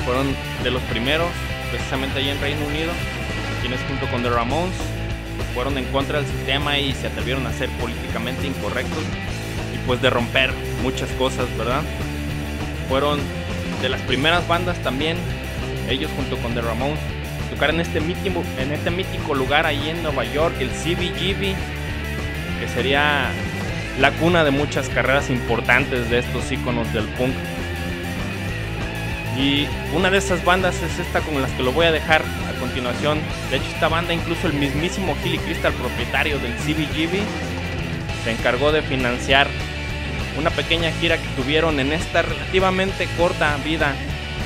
fueron 0.04 0.28
de 0.62 0.70
los 0.70 0.82
primeros, 0.82 1.26
precisamente 1.72 2.20
allá 2.20 2.30
en 2.30 2.40
Reino 2.40 2.64
Unido, 2.66 2.92
quienes 3.60 3.80
junto 3.88 4.06
con 4.10 4.22
The 4.22 4.30
Ramones 4.30 4.76
fueron 5.54 5.78
en 5.78 5.84
contra 5.86 6.20
del 6.20 6.26
sistema 6.26 6.78
y 6.78 6.92
se 6.92 7.06
atrevieron 7.06 7.46
a 7.46 7.52
ser 7.52 7.68
políticamente 7.80 8.46
incorrectos 8.46 9.02
y 9.74 9.78
pues 9.86 10.02
de 10.02 10.10
romper 10.10 10.52
muchas 10.82 11.10
cosas, 11.12 11.46
¿verdad? 11.56 11.82
Fueron 12.88 13.20
de 13.82 13.88
las 13.88 14.00
primeras 14.02 14.46
bandas 14.48 14.78
también, 14.82 15.16
ellos 15.88 16.10
junto 16.16 16.36
con 16.38 16.54
The 16.54 16.62
Ramones, 16.62 16.98
tocar 17.50 17.70
en 17.70 17.80
este 17.80 18.00
mítico, 18.00 18.42
en 18.58 18.72
este 18.72 18.90
mítico 18.90 19.34
lugar 19.34 19.66
ahí 19.66 19.88
en 19.88 20.02
Nueva 20.02 20.24
York, 20.24 20.54
el 20.60 20.68
CBGB, 20.68 21.54
que 22.60 22.68
sería 22.74 23.30
la 24.00 24.10
cuna 24.12 24.44
de 24.44 24.50
muchas 24.50 24.88
carreras 24.88 25.30
importantes 25.30 26.10
de 26.10 26.18
estos 26.18 26.50
íconos 26.52 26.92
del 26.92 27.04
punk. 27.04 27.34
Y 29.38 29.66
una 29.94 30.10
de 30.10 30.18
esas 30.18 30.44
bandas 30.44 30.82
es 30.82 30.98
esta 30.98 31.20
con 31.20 31.40
las 31.40 31.50
que 31.52 31.62
lo 31.62 31.72
voy 31.72 31.86
a 31.86 31.92
dejar 31.92 32.22
De 32.76 33.56
hecho, 33.56 33.66
esta 33.72 33.88
banda, 33.88 34.12
incluso 34.12 34.46
el 34.48 34.52
mismísimo 34.52 35.16
Hilly 35.24 35.38
Crystal, 35.38 35.72
propietario 35.72 36.38
del 36.38 36.52
CBGB, 36.56 37.22
se 38.22 38.32
encargó 38.32 38.70
de 38.70 38.82
financiar 38.82 39.48
una 40.38 40.50
pequeña 40.50 40.92
gira 40.92 41.16
que 41.16 41.28
tuvieron 41.40 41.80
en 41.80 41.92
esta 41.92 42.20
relativamente 42.20 43.08
corta 43.16 43.56
vida 43.64 43.94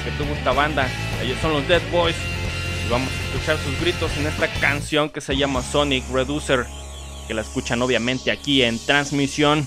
que 0.05 0.13
tuvo 0.13 0.33
esta 0.35 0.53
banda. 0.53 0.89
Ellos 1.21 1.39
son 1.43 1.55
los 1.55 1.67
Dead 1.67 1.83
Boys. 1.91 2.15
Y 2.87 2.91
vamos 2.91 3.09
a 3.09 3.27
escuchar 3.27 3.59
sus 3.59 3.81
gritos 3.81 4.17
en 4.17 4.29
esta 4.29 4.47
canción 4.61 5.11
que 5.11 5.21
se 5.21 5.37
llama 5.37 5.61
Sonic 5.61 6.05
Reducer, 6.13 6.67
que 7.27 7.35
la 7.35 7.43
escuchan 7.43 7.83
obviamente 7.83 8.31
aquí 8.31 8.63
en 8.63 8.79
transmisión. 8.79 9.67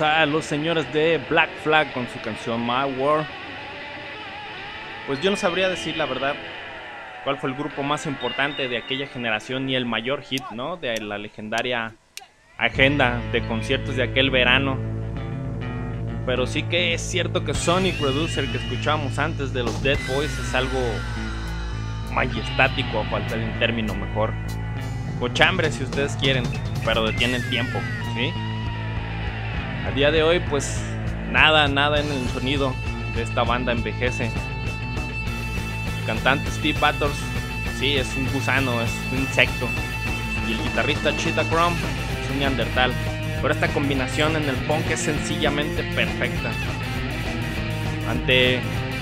A 0.00 0.26
los 0.26 0.44
señores 0.44 0.90
de 0.92 1.18
Black 1.28 1.50
Flag 1.62 1.92
con 1.92 2.08
su 2.08 2.20
canción 2.20 2.64
My 2.64 2.84
War. 2.98 3.26
Pues 5.06 5.20
yo 5.20 5.30
no 5.30 5.36
sabría 5.36 5.68
decir 5.68 5.96
la 5.96 6.06
verdad 6.06 6.34
cuál 7.22 7.38
fue 7.38 7.50
el 7.50 7.56
grupo 7.56 7.82
más 7.82 8.06
importante 8.06 8.68
de 8.68 8.78
aquella 8.78 9.06
generación 9.06 9.66
ni 9.66 9.76
el 9.76 9.86
mayor 9.86 10.22
hit, 10.22 10.42
¿no? 10.52 10.76
De 10.76 11.00
la 11.00 11.18
legendaria 11.18 11.94
agenda 12.58 13.20
de 13.32 13.46
conciertos 13.46 13.96
de 13.96 14.04
aquel 14.04 14.30
verano. 14.30 14.78
Pero 16.26 16.46
sí 16.46 16.62
que 16.64 16.94
es 16.94 17.02
cierto 17.02 17.44
que 17.44 17.54
Sonic 17.54 17.96
Producer 17.98 18.46
que 18.46 18.56
escuchábamos 18.56 19.18
antes 19.18 19.52
de 19.52 19.62
los 19.62 19.82
Dead 19.82 19.98
Boys 20.08 20.36
es 20.38 20.54
algo 20.54 20.80
majestático, 22.12 23.00
a 23.00 23.04
falta 23.10 23.36
de 23.36 23.44
un 23.44 23.58
término 23.58 23.94
mejor. 23.94 24.32
Cochambre 25.20 25.70
si 25.70 25.84
ustedes 25.84 26.16
quieren, 26.16 26.44
pero 26.84 27.04
detiene 27.04 27.36
el 27.36 27.50
tiempo, 27.50 27.78
¿sí? 28.14 28.32
A 29.84 29.90
día 29.90 30.10
de 30.10 30.22
hoy, 30.22 30.40
pues 30.40 30.80
nada, 31.30 31.68
nada 31.68 32.00
en 32.00 32.10
el 32.10 32.28
sonido 32.30 32.74
de 33.14 33.22
esta 33.22 33.42
banda 33.44 33.72
envejece. 33.72 34.24
El 34.24 36.06
cantante 36.06 36.50
Steve 36.50 36.78
Batters, 36.80 37.14
sí, 37.78 37.96
es 37.96 38.16
un 38.16 38.30
gusano, 38.32 38.80
es 38.80 38.90
un 39.12 39.18
insecto. 39.18 39.68
Y 40.48 40.52
el 40.52 40.62
guitarrista 40.62 41.14
Cheetah 41.16 41.44
Chrome 41.50 41.76
es 42.22 42.30
un 42.30 42.38
neandertal. 42.38 42.92
Pero 43.42 43.52
esta 43.52 43.68
combinación 43.68 44.36
en 44.36 44.48
el 44.48 44.56
punk 44.66 44.90
es 44.90 45.00
sencillamente 45.00 45.82
perfecta. 45.94 46.50
Ante 48.08 48.60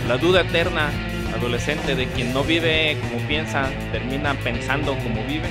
la 0.09 0.19
duda 0.19 0.41
eterna 0.41 0.91
adolescente 1.33 1.95
de 1.95 2.09
quien 2.09 2.35
no 2.35 2.43
vive 2.43 2.99
como 3.01 3.27
piensa, 3.29 3.71
termina 3.93 4.35
pensando 4.35 4.97
como 4.99 5.25
vive 5.25 5.49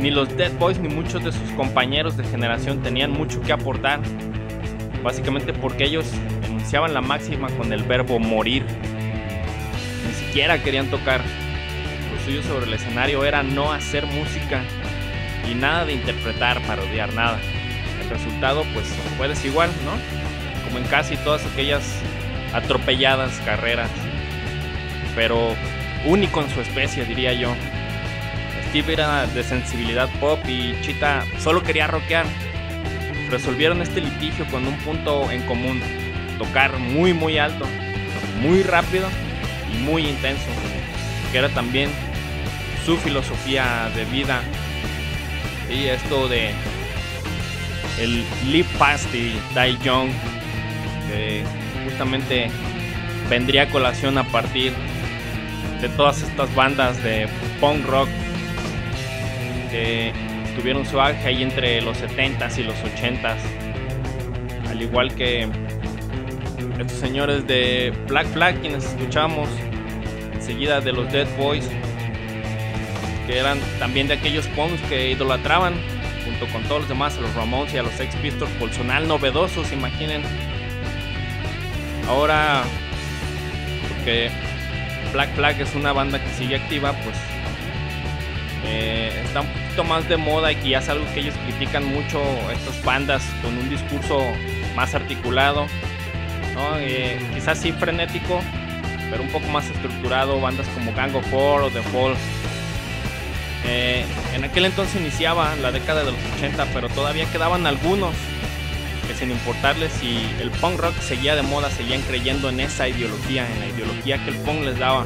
ni 0.00 0.10
los 0.10 0.36
Dead 0.36 0.52
Boys 0.58 0.78
ni 0.78 0.88
muchos 0.88 1.24
de 1.24 1.32
sus 1.32 1.50
compañeros 1.52 2.16
de 2.16 2.24
generación 2.24 2.82
tenían 2.82 3.10
mucho 3.10 3.40
que 3.42 3.52
aportar, 3.52 4.00
básicamente 5.02 5.52
porque 5.52 5.84
ellos 5.84 6.06
enunciaban 6.44 6.94
la 6.94 7.00
máxima 7.00 7.48
con 7.50 7.72
el 7.72 7.82
verbo 7.82 8.18
morir. 8.18 8.64
Ni 10.06 10.14
siquiera 10.14 10.62
querían 10.62 10.88
tocar. 10.88 11.20
Lo 12.12 12.24
suyo 12.24 12.42
sobre 12.42 12.66
el 12.66 12.74
escenario 12.74 13.24
era 13.24 13.42
no 13.42 13.72
hacer 13.72 14.06
música 14.06 14.62
y 15.50 15.54
nada 15.54 15.84
de 15.84 15.94
interpretar, 15.94 16.60
parodiar, 16.62 17.12
nada. 17.14 17.38
El 18.02 18.10
resultado 18.10 18.64
pues 18.74 18.86
fue 19.16 19.28
desigual, 19.28 19.70
¿no? 19.84 19.92
Como 20.64 20.78
en 20.78 20.84
casi 20.84 21.16
todas 21.18 21.44
aquellas 21.46 21.82
atropelladas 22.52 23.38
carreras, 23.44 23.90
pero 25.14 25.54
único 26.06 26.40
en 26.40 26.50
su 26.50 26.60
especie, 26.60 27.04
diría 27.04 27.32
yo. 27.32 27.54
Steve 28.72 28.94
era 28.94 29.26
de 29.26 29.44
sensibilidad 29.44 30.08
pop 30.18 30.38
y 30.48 30.74
Chita 30.80 31.26
solo 31.38 31.62
quería 31.62 31.88
rockear. 31.88 32.24
Resolvieron 33.28 33.82
este 33.82 34.00
litigio 34.00 34.46
con 34.46 34.66
un 34.66 34.78
punto 34.78 35.30
en 35.30 35.42
común, 35.42 35.82
tocar 36.38 36.78
muy 36.78 37.12
muy 37.12 37.36
alto, 37.36 37.66
muy 38.40 38.62
rápido 38.62 39.10
y 39.70 39.76
muy 39.76 40.06
intenso, 40.06 40.46
que 41.30 41.36
era 41.36 41.50
también 41.50 41.90
su 42.86 42.96
filosofía 42.96 43.90
de 43.94 44.06
vida. 44.06 44.40
Y 45.68 45.88
esto 45.88 46.26
de 46.28 46.52
el 48.00 48.24
Live 48.50 48.68
Fast 48.78 49.14
y 49.14 49.38
Die 49.54 49.78
Young, 49.84 50.08
que 51.10 51.44
justamente 51.84 52.50
vendría 53.28 53.64
a 53.64 53.68
colación 53.68 54.16
a 54.16 54.24
partir 54.24 54.72
de 55.82 55.90
todas 55.90 56.22
estas 56.22 56.54
bandas 56.54 57.02
de 57.02 57.28
punk 57.60 57.84
rock 57.84 58.08
que 59.72 60.12
tuvieron 60.56 60.86
su 60.86 61.00
auge 61.00 61.26
ahí 61.26 61.42
entre 61.42 61.80
los 61.80 62.00
70s 62.00 62.58
y 62.58 62.62
los 62.62 62.76
80s. 62.76 63.38
Al 64.68 64.80
igual 64.80 65.12
que 65.14 65.48
estos 66.78 66.98
señores 66.98 67.46
de 67.46 67.92
Black 68.08 68.26
Flag, 68.28 68.60
quienes 68.60 68.84
escuchamos 68.84 69.48
enseguida 70.32 70.80
de 70.80 70.92
los 70.92 71.10
Dead 71.12 71.26
Boys, 71.36 71.68
que 73.26 73.38
eran 73.38 73.58
también 73.78 74.08
de 74.08 74.14
aquellos 74.14 74.46
punks 74.48 74.80
que 74.88 75.10
idolatraban, 75.10 75.74
junto 76.24 76.46
con 76.52 76.62
todos 76.64 76.82
los 76.82 76.88
demás, 76.88 77.16
a 77.16 77.20
los 77.20 77.34
Ramones 77.34 77.72
y 77.74 77.78
a 77.78 77.82
los 77.82 77.92
Sex 77.94 78.14
Pistols, 78.16 78.50
por 78.52 78.72
sonar 78.72 79.02
novedosos, 79.02 79.72
imaginen. 79.72 80.22
Ahora, 82.08 82.64
porque 83.88 84.30
Black 85.12 85.34
Flag 85.34 85.60
es 85.60 85.74
una 85.74 85.92
banda 85.92 86.22
que 86.22 86.30
sigue 86.30 86.56
activa, 86.56 86.92
pues 87.04 87.16
Eh, 88.64 89.22
está 89.24 89.40
un 89.40 89.48
poquito 89.48 89.84
más 89.84 90.08
de 90.08 90.16
moda 90.16 90.52
y 90.52 90.56
que 90.56 90.70
ya 90.70 90.78
es 90.78 90.88
algo 90.88 91.04
que 91.12 91.20
ellos 91.20 91.34
critican 91.44 91.84
mucho, 91.84 92.22
estas 92.52 92.82
bandas 92.84 93.22
con 93.42 93.56
un 93.56 93.68
discurso 93.68 94.24
más 94.76 94.94
articulado, 94.94 95.66
¿no? 96.54 96.78
Eh, 96.78 97.18
quizás 97.34 97.58
sí 97.58 97.72
frenético, 97.72 98.40
pero 99.10 99.22
un 99.22 99.30
poco 99.30 99.46
más 99.48 99.68
estructurado, 99.68 100.40
bandas 100.40 100.66
como 100.68 100.92
Gang 100.94 101.14
of 101.16 101.26
Four 101.26 101.62
o 101.62 101.70
The 101.70 101.82
Fall. 101.82 102.14
Eh, 103.64 104.04
en 104.34 104.44
aquel 104.44 104.64
entonces 104.64 105.00
iniciaba 105.00 105.54
la 105.56 105.70
década 105.70 106.04
de 106.04 106.12
los 106.12 106.20
80, 106.36 106.66
pero 106.72 106.88
todavía 106.88 107.26
quedaban 107.26 107.66
algunos 107.66 108.14
que 109.06 109.14
sin 109.14 109.30
importarles 109.30 109.92
si 109.92 110.18
el 110.40 110.50
punk 110.50 110.78
rock 110.78 110.98
seguía 111.00 111.34
de 111.34 111.42
moda, 111.42 111.70
seguían 111.70 112.02
creyendo 112.02 112.48
en 112.48 112.60
esa 112.60 112.88
ideología, 112.88 113.46
en 113.50 113.60
la 113.60 113.66
ideología 113.66 114.22
que 114.24 114.30
el 114.30 114.36
punk 114.36 114.64
les 114.64 114.78
daba. 114.78 115.04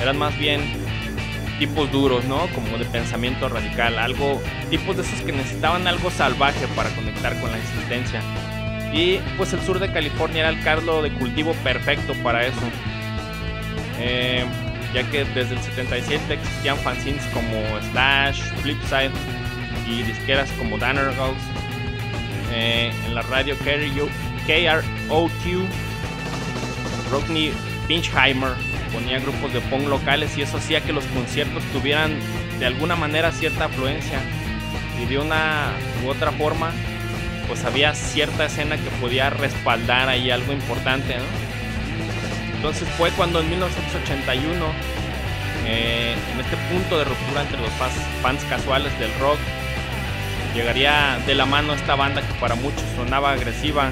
Eran 0.00 0.16
más 0.18 0.36
bien 0.38 0.83
tipos 1.58 1.90
duros, 1.90 2.24
¿no? 2.24 2.46
Como 2.54 2.78
de 2.78 2.84
pensamiento 2.84 3.48
radical, 3.48 3.98
algo, 3.98 4.42
tipos 4.70 4.96
de 4.96 5.02
esos 5.02 5.20
que 5.22 5.32
necesitaban 5.32 5.86
algo 5.86 6.10
salvaje 6.10 6.66
para 6.76 6.90
conectar 6.90 7.38
con 7.40 7.50
la 7.50 7.58
existencia. 7.58 8.22
Y 8.92 9.18
pues 9.36 9.52
el 9.52 9.60
sur 9.60 9.78
de 9.78 9.92
California 9.92 10.40
era 10.40 10.48
el 10.50 10.62
caldo 10.62 11.02
de 11.02 11.12
cultivo 11.12 11.52
perfecto 11.64 12.14
para 12.22 12.46
eso. 12.46 12.60
Eh, 13.98 14.44
ya 14.92 15.08
que 15.10 15.24
desde 15.24 15.54
el 15.54 15.60
77 15.60 16.34
existían 16.34 16.76
fanzines 16.78 17.24
como 17.26 17.60
Slash, 17.90 18.40
Flipside 18.62 19.10
y 19.88 20.02
disqueras 20.02 20.50
como 20.52 20.78
Danner 20.78 21.14
Ghost. 21.16 21.40
Eh, 22.52 22.92
en 23.06 23.14
la 23.14 23.22
radio 23.22 23.56
KROQ, 23.58 25.68
Rodney 27.10 27.52
Pinchheimer 27.88 28.52
ponía 28.94 29.18
grupos 29.18 29.52
de 29.52 29.60
punk 29.60 29.88
locales 29.88 30.36
y 30.38 30.42
eso 30.42 30.58
hacía 30.58 30.80
que 30.80 30.92
los 30.92 31.04
conciertos 31.06 31.62
tuvieran 31.72 32.16
de 32.58 32.66
alguna 32.66 32.96
manera 32.96 33.32
cierta 33.32 33.66
afluencia. 33.66 34.20
Y 35.02 35.06
de 35.06 35.18
una 35.18 35.72
u 36.04 36.08
otra 36.08 36.30
forma 36.32 36.70
pues 37.46 37.64
había 37.64 37.94
cierta 37.94 38.46
escena 38.46 38.76
que 38.76 38.90
podía 39.00 39.30
respaldar 39.30 40.08
ahí 40.08 40.30
algo 40.30 40.52
importante, 40.52 41.16
Entonces 42.56 42.88
fue 42.96 43.10
cuando 43.10 43.40
en 43.40 43.50
1981, 43.50 44.66
eh, 45.66 46.14
en 46.32 46.40
este 46.40 46.56
punto 46.72 46.98
de 46.98 47.04
ruptura 47.04 47.42
entre 47.42 47.60
los 47.60 47.70
fans 48.22 48.44
casuales 48.48 48.98
del 48.98 49.12
rock, 49.20 49.38
llegaría 50.54 51.18
de 51.26 51.34
la 51.34 51.46
mano 51.46 51.74
esta 51.74 51.94
banda 51.94 52.22
que 52.22 52.32
para 52.34 52.54
muchos 52.54 52.84
sonaba 52.96 53.32
agresiva, 53.32 53.90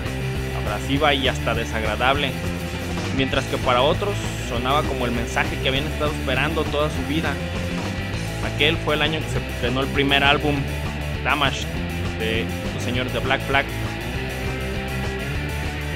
abrasiva 0.65 1.13
y 1.13 1.29
hasta 1.29 1.55
desagradable, 1.55 2.33
mientras 3.17 3.45
que 3.47 3.57
para 3.59 3.83
otros 3.83 4.15
sonaba 4.49 4.83
como 4.83 5.07
el 5.07 5.13
mensaje 5.13 5.57
que 5.63 5.69
habían 5.69 5.87
estado 5.87 6.13
esperando 6.13 6.65
toda 6.65 6.91
su 6.91 7.03
vida. 7.09 7.33
Aquel 8.55 8.77
fue 8.79 8.95
el 8.95 9.03
año 9.03 9.21
que 9.21 9.29
se 9.29 9.39
estrenó 9.39 9.81
el 9.81 9.89
primer 9.89 10.25
álbum, 10.25 10.57
Damage, 11.25 11.67
de 12.19 12.45
los 12.75 12.83
señores 12.83 13.13
de 13.13 13.21
Black 13.21 13.41
Flag, 13.43 13.65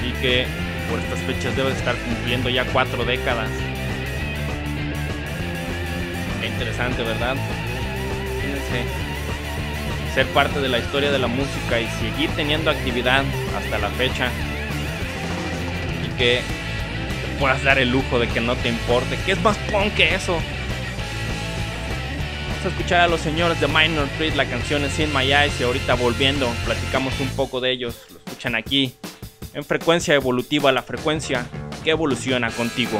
y 0.07 0.11
que 0.21 0.45
por 0.89 0.99
estas 0.99 1.19
fechas 1.19 1.55
debe 1.55 1.71
estar 1.71 1.95
cumpliendo 1.95 2.49
ya 2.49 2.65
cuatro 2.65 3.03
décadas. 3.03 3.49
Interesante, 6.45 7.03
¿verdad? 7.03 7.35
Fíjense 8.41 9.07
ser 10.13 10.25
parte 10.27 10.59
de 10.59 10.69
la 10.69 10.79
historia 10.79 11.11
de 11.11 11.19
la 11.19 11.27
música 11.27 11.79
y 11.79 11.87
seguir 12.01 12.29
teniendo 12.31 12.71
actividad 12.71 13.23
hasta 13.55 13.77
la 13.77 13.89
fecha 13.89 14.29
y 16.03 16.17
que 16.17 16.41
puedas 17.39 17.63
dar 17.63 17.79
el 17.79 17.89
lujo 17.89 18.19
de 18.19 18.27
que 18.27 18.41
no 18.41 18.55
te 18.55 18.69
importe, 18.69 19.17
que 19.25 19.33
es 19.33 19.41
más 19.41 19.57
punk 19.71 19.93
que 19.95 20.15
eso. 20.15 20.33
Vamos 22.49 22.65
a 22.65 22.67
escuchar 22.69 23.01
a 23.01 23.07
los 23.07 23.21
señores 23.21 23.59
de 23.59 23.67
Minor 23.67 24.07
Threat, 24.17 24.35
la 24.35 24.45
canción 24.45 24.83
es 24.83 24.99
In 24.99 25.13
My 25.13 25.31
Eyes 25.31 25.59
y 25.59 25.63
ahorita 25.63 25.93
volviendo 25.93 26.49
platicamos 26.65 27.19
un 27.19 27.29
poco 27.29 27.61
de 27.61 27.71
ellos, 27.71 27.95
lo 28.11 28.17
escuchan 28.19 28.55
aquí 28.55 28.95
en 29.53 29.63
frecuencia 29.63 30.15
evolutiva, 30.15 30.71
la 30.71 30.83
frecuencia 30.83 31.45
que 31.83 31.91
evoluciona 31.91 32.51
contigo. 32.51 32.99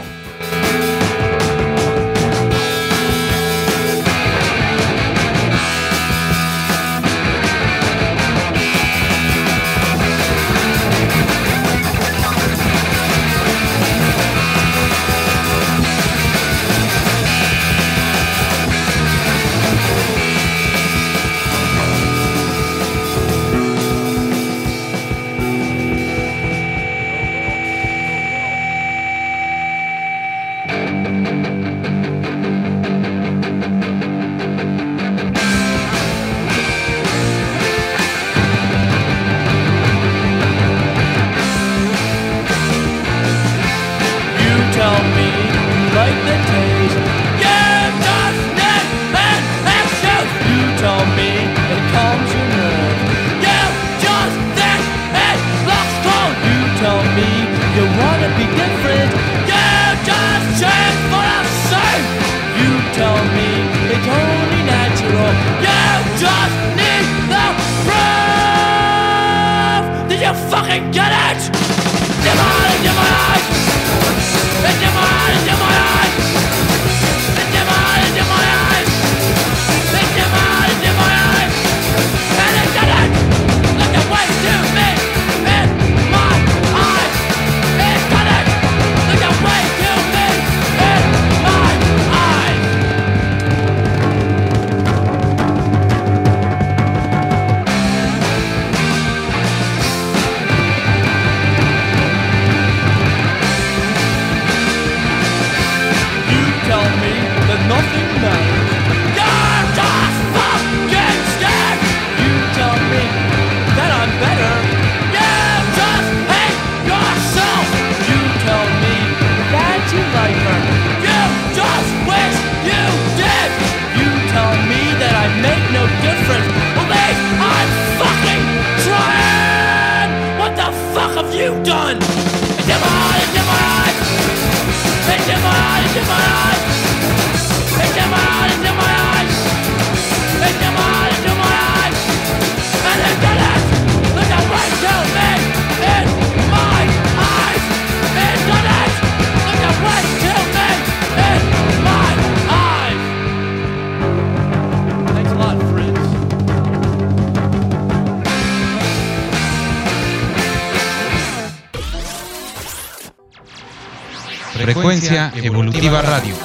Frecuencia 164.97 165.31
Evolutiva 165.35 166.01
Radio. 166.01 166.35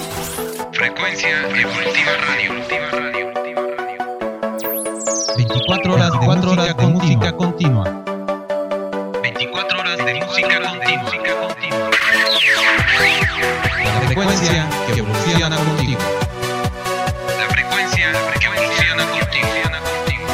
Frecuencia 0.73 1.41
Evolutiva 1.41 2.13
Radio. 2.21 2.53
24 5.39 5.95
horas, 5.95 6.11
24 6.11 6.51
horas 6.51 6.67
de, 6.67 6.75
de 6.75 6.87
música 6.89 7.33
continua. 7.33 8.05
24 9.23 9.81
horas 9.81 10.05
de 10.05 10.15
música 10.17 10.61
continua. 10.61 11.91
La 13.85 14.01
frecuencia 14.03 14.69
que 14.87 14.99
evoluciona 14.99 15.57
contigo. 15.57 16.01
La 17.39 17.49
frecuencia 17.49 18.13
que 18.39 18.45
evoluciona 18.45 19.07
contigo. 19.07 20.29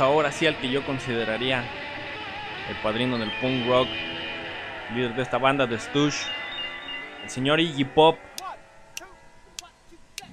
ahora 0.00 0.32
sí 0.32 0.46
al 0.46 0.56
que 0.56 0.68
yo 0.68 0.84
consideraría 0.84 1.64
el 2.68 2.76
padrino 2.82 3.18
del 3.18 3.30
punk 3.40 3.66
rock, 3.66 3.88
líder 4.94 5.14
de 5.14 5.22
esta 5.22 5.38
banda 5.38 5.66
de 5.66 5.78
Stush, 5.78 6.16
el 7.22 7.30
señor 7.30 7.60
Iggy 7.60 7.84
Pop, 7.84 8.18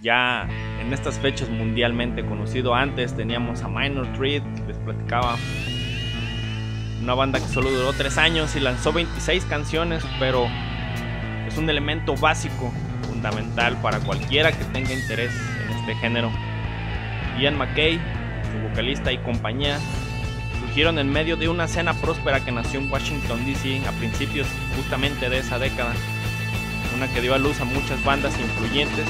ya 0.02 0.48
en 0.82 0.92
estas 0.92 1.20
fechas 1.20 1.50
mundialmente 1.50 2.26
conocido. 2.26 2.74
Antes 2.74 3.16
teníamos 3.16 3.62
a 3.62 3.68
Minor 3.68 4.12
Threat, 4.14 4.44
les 4.68 4.78
platicaba, 4.80 5.38
una 7.02 7.14
banda 7.14 7.40
que 7.40 7.46
solo 7.46 7.70
duró 7.70 7.94
3 7.94 8.18
años 8.18 8.56
y 8.56 8.60
lanzó 8.60 8.92
26 8.92 9.46
canciones, 9.46 10.04
pero 10.20 10.48
es 11.48 11.58
un 11.58 11.70
elemento 11.70 12.16
básico, 12.16 12.74
fundamental 13.08 13.78
para 13.82 14.00
cualquiera 14.00 14.52
que 14.52 14.66
tenga 14.66 14.92
interés 14.92 15.32
en 15.64 15.78
este 15.78 15.96
género. 15.96 16.32
Ian 17.40 17.58
McKay 17.58 18.00
vocalista 18.62 19.12
y 19.12 19.18
compañía, 19.18 19.80
surgieron 20.60 21.00
en 21.00 21.10
medio 21.10 21.38
de 21.38 21.50
una 21.50 21.66
escena 21.66 21.94
próspera 21.94 22.44
que 22.44 22.52
nació 22.52 22.80
en 22.80 22.92
Washington 22.92 23.46
DC 23.46 23.82
a 23.88 23.92
principios 23.94 24.48
justamente 24.76 25.30
de 25.30 25.40
esa 25.40 25.60
década, 25.60 25.94
una 26.96 27.08
que 27.08 27.22
dio 27.22 27.34
a 27.34 27.38
luz 27.38 27.60
a 27.62 27.66
muchas 27.66 28.04
bandas 28.04 28.34
influyentes 28.40 29.06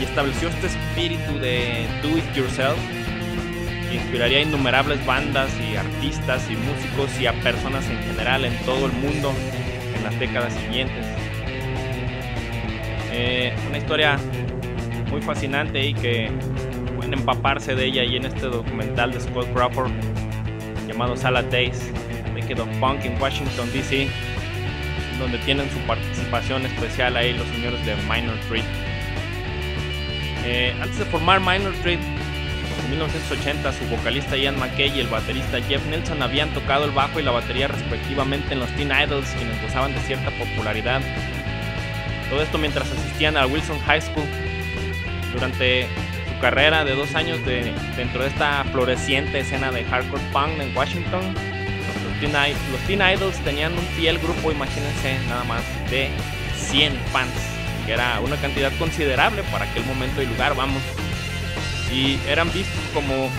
y 0.00 0.04
estableció 0.04 0.48
este 0.48 0.66
espíritu 0.66 1.38
de 1.38 1.86
do 2.02 2.16
it 2.18 2.34
yourself 2.34 2.78
que 3.88 3.96
inspiraría 3.96 4.38
a 4.38 4.42
innumerables 4.42 5.04
bandas 5.06 5.50
y 5.60 5.76
artistas 5.76 6.48
y 6.50 6.56
músicos 6.56 7.20
y 7.20 7.26
a 7.26 7.32
personas 7.42 7.88
en 7.88 7.98
general 8.02 8.44
en 8.44 8.56
todo 8.64 8.86
el 8.86 8.92
mundo 8.92 9.32
en 9.94 10.02
las 10.02 10.18
décadas 10.18 10.52
siguientes. 10.54 11.06
Eh, 13.12 13.54
una 13.68 13.78
historia 13.78 14.18
muy 15.10 15.22
fascinante 15.22 15.86
y 15.86 15.94
que 15.94 16.30
empaparse 17.16 17.74
de 17.74 17.86
ella 17.86 18.04
y 18.04 18.16
en 18.16 18.26
este 18.26 18.46
documental 18.46 19.12
de 19.12 19.20
Scott 19.20 19.46
Crawford 19.52 19.90
llamado 20.86 21.16
Salad 21.16 21.44
Days, 21.44 21.90
Make 22.32 22.54
of 22.60 22.68
Punk 22.78 23.04
en 23.04 23.20
Washington 23.20 23.70
DC, 23.72 24.08
donde 25.18 25.38
tienen 25.38 25.68
su 25.70 25.78
participación 25.80 26.64
especial 26.66 27.16
ahí 27.16 27.32
los 27.32 27.46
señores 27.48 27.84
de 27.84 27.96
Minor 28.08 28.36
Street. 28.44 28.64
Eh, 30.44 30.74
antes 30.80 30.98
de 30.98 31.04
formar 31.06 31.40
Minor 31.40 31.74
Street, 31.74 31.98
en 32.84 32.90
1980 32.90 33.72
su 33.72 33.84
vocalista 33.86 34.36
Ian 34.36 34.58
McKay 34.58 34.96
y 34.96 35.00
el 35.00 35.08
baterista 35.08 35.60
Jeff 35.62 35.84
Nelson 35.86 36.22
habían 36.22 36.50
tocado 36.50 36.84
el 36.84 36.92
bajo 36.92 37.18
y 37.18 37.22
la 37.22 37.32
batería 37.32 37.68
respectivamente 37.68 38.52
en 38.52 38.60
los 38.60 38.70
Teen 38.76 38.92
Idols, 38.92 39.28
quienes 39.30 39.60
gozaban 39.62 39.92
de 39.92 40.00
cierta 40.00 40.30
popularidad. 40.30 41.00
Todo 42.30 42.42
esto 42.42 42.58
mientras 42.58 42.90
asistían 42.90 43.36
a 43.36 43.46
Wilson 43.46 43.78
High 43.80 44.02
School. 44.02 44.26
Durante 45.32 45.86
carrera 46.40 46.84
de 46.84 46.94
dos 46.94 47.14
años 47.14 47.44
de, 47.44 47.72
dentro 47.96 48.22
de 48.22 48.28
esta 48.28 48.64
floreciente 48.64 49.40
escena 49.40 49.70
de 49.70 49.84
hardcore 49.84 50.22
punk 50.32 50.60
en 50.60 50.76
Washington, 50.76 51.34
los 52.20 52.80
Teen 52.86 53.02
Idols 53.02 53.36
tenían 53.44 53.72
un 53.72 53.84
fiel 53.96 54.18
grupo, 54.18 54.50
imagínense, 54.50 55.18
nada 55.28 55.44
más 55.44 55.62
de 55.90 56.08
100 56.56 56.94
fans, 57.12 57.30
que 57.84 57.92
era 57.92 58.20
una 58.20 58.36
cantidad 58.36 58.72
considerable 58.78 59.42
para 59.44 59.66
aquel 59.66 59.84
momento 59.84 60.22
y 60.22 60.26
lugar, 60.26 60.54
vamos. 60.56 60.82
Y 61.92 62.18
eran 62.26 62.50
vistos 62.52 62.82
como 62.94 63.30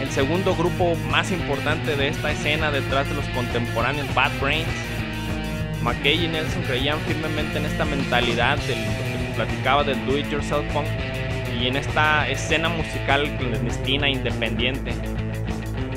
el 0.00 0.10
segundo 0.10 0.54
grupo 0.56 0.94
más 1.10 1.30
importante 1.30 1.96
de 1.96 2.08
esta 2.08 2.32
escena 2.32 2.70
detrás 2.70 3.08
de 3.08 3.14
los 3.14 3.24
contemporáneos 3.26 4.12
Bad 4.14 4.32
Brains. 4.40 4.68
McKay 5.82 6.24
y 6.24 6.28
Nelson 6.28 6.62
creían 6.62 6.98
firmemente 7.00 7.58
en 7.58 7.66
esta 7.66 7.84
mentalidad 7.84 8.58
del 8.58 8.78
que 8.78 9.32
platicaba 9.36 9.84
del 9.84 10.04
do 10.06 10.18
it 10.18 10.28
yourself 10.28 10.64
punk 10.72 10.88
y 11.60 11.66
en 11.66 11.76
esta 11.76 12.28
escena 12.28 12.68
musical 12.68 13.36
clandestina 13.38 14.08
independiente. 14.08 14.92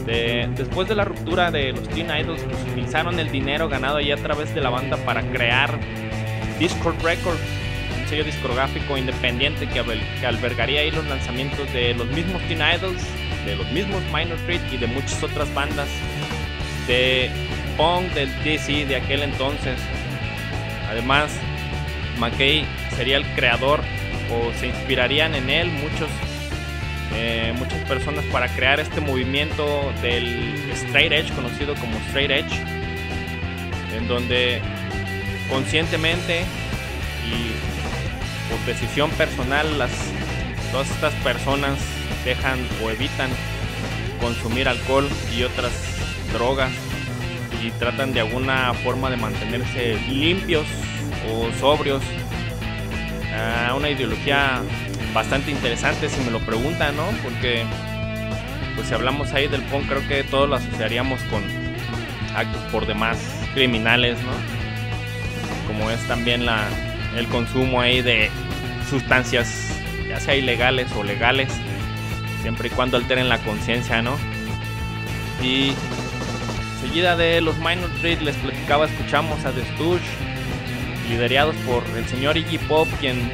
después 0.05 0.87
de 0.87 0.95
la 0.95 1.05
ruptura 1.05 1.51
de 1.51 1.71
los 1.73 1.87
Teen 1.89 2.07
Idols, 2.07 2.41
pues, 2.43 2.61
utilizaron 2.63 3.19
el 3.19 3.31
dinero 3.31 3.69
ganado 3.69 3.97
ahí 3.97 4.11
a 4.11 4.17
través 4.17 4.53
de 4.53 4.61
la 4.61 4.69
banda 4.69 4.97
para 5.05 5.21
crear 5.21 5.79
Discord 6.59 7.01
Records 7.03 7.39
sello 8.11 8.25
discográfico 8.25 8.97
independiente 8.97 9.69
que, 9.69 9.79
albergaría 10.25 10.81
ahí 10.81 10.91
los 10.91 11.05
lanzamientos 11.07 11.71
de 11.71 11.93
los 11.93 12.07
mismos 12.07 12.41
Teen 12.41 12.59
Idols, 12.59 13.01
de 13.45 13.55
los 13.55 13.71
mismos 13.71 14.03
Minor 14.13 14.37
Threat 14.45 14.61
y 14.73 14.75
de 14.75 14.87
muchas 14.87 15.23
otras 15.23 15.51
bandas 15.53 15.87
de 16.87 17.29
punk 17.77 18.11
del 18.13 18.29
DC 18.43 18.85
de 18.85 18.97
aquel 18.97 19.23
entonces. 19.23 19.79
Además, 20.89 21.31
McKay 22.19 22.65
sería 22.97 23.15
el 23.15 23.25
creador 23.33 23.79
o 24.31 24.53
se 24.59 24.67
inspirarían 24.67 25.35
en 25.35 25.49
él 25.49 25.69
muchos 25.69 26.09
eh, 27.13 27.53
muchas 27.57 27.83
personas 27.89 28.23
para 28.25 28.47
crear 28.47 28.79
este 28.79 29.01
movimiento 29.01 29.91
del 30.01 30.71
straight 30.71 31.11
edge 31.11 31.33
conocido 31.33 31.75
como 31.75 31.97
straight 32.07 32.31
edge 32.31 32.53
en 33.95 34.07
donde 34.07 34.61
conscientemente 35.49 36.43
y 37.27 38.49
por 38.49 38.65
decisión 38.65 39.09
personal 39.11 39.77
las 39.77 39.91
todas 40.71 40.89
estas 40.89 41.13
personas 41.15 41.77
dejan 42.23 42.59
o 42.83 42.89
evitan 42.89 43.29
consumir 44.21 44.69
alcohol 44.69 45.09
y 45.35 45.43
otras 45.43 45.71
drogas 46.31 46.71
y 47.61 47.71
tratan 47.71 48.13
de 48.13 48.21
alguna 48.21 48.73
forma 48.73 49.09
de 49.09 49.17
mantenerse 49.17 49.99
limpios 50.09 50.65
o 51.29 51.51
sobrios. 51.59 52.01
Ah, 53.33 53.73
una 53.75 53.89
ideología 53.89 54.61
bastante 55.13 55.51
interesante 55.51 56.09
si 56.09 56.21
me 56.21 56.31
lo 56.31 56.39
preguntan, 56.39 56.95
¿no? 56.95 57.05
Porque 57.23 57.63
pues 58.75 58.87
si 58.87 58.93
hablamos 58.93 59.33
ahí 59.33 59.47
del 59.47 59.61
punk 59.63 59.87
creo 59.87 60.07
que 60.07 60.23
todos 60.23 60.49
lo 60.49 60.55
asociaríamos 60.55 61.21
con 61.23 61.43
actos 62.35 62.61
por 62.71 62.85
demás 62.85 63.17
criminales, 63.53 64.17
¿no? 64.23 64.31
Como 65.67 65.89
es 65.89 65.99
también 66.07 66.45
la, 66.45 66.67
el 67.17 67.27
consumo 67.27 67.81
ahí 67.81 68.01
de 68.01 68.29
sustancias, 68.89 69.73
ya 70.07 70.19
sea 70.19 70.35
ilegales 70.35 70.91
o 70.93 71.03
legales, 71.03 71.49
siempre 72.41 72.67
y 72.67 72.71
cuando 72.71 72.97
alteren 72.97 73.29
la 73.29 73.37
conciencia, 73.39 74.01
¿no? 74.01 74.17
Y 75.41 75.73
seguida 76.81 77.15
de 77.15 77.41
los 77.41 77.57
Minor 77.57 77.89
Threat 77.99 78.21
les 78.21 78.35
platicaba, 78.37 78.85
escuchamos 78.85 79.45
a 79.45 79.51
The 79.51 79.63
Stooge, 79.73 80.01
liderados 81.11 81.55
por 81.67 81.83
el 81.97 82.07
señor 82.07 82.37
Iggy 82.37 82.57
Pop, 82.57 82.87
quien, 82.99 83.31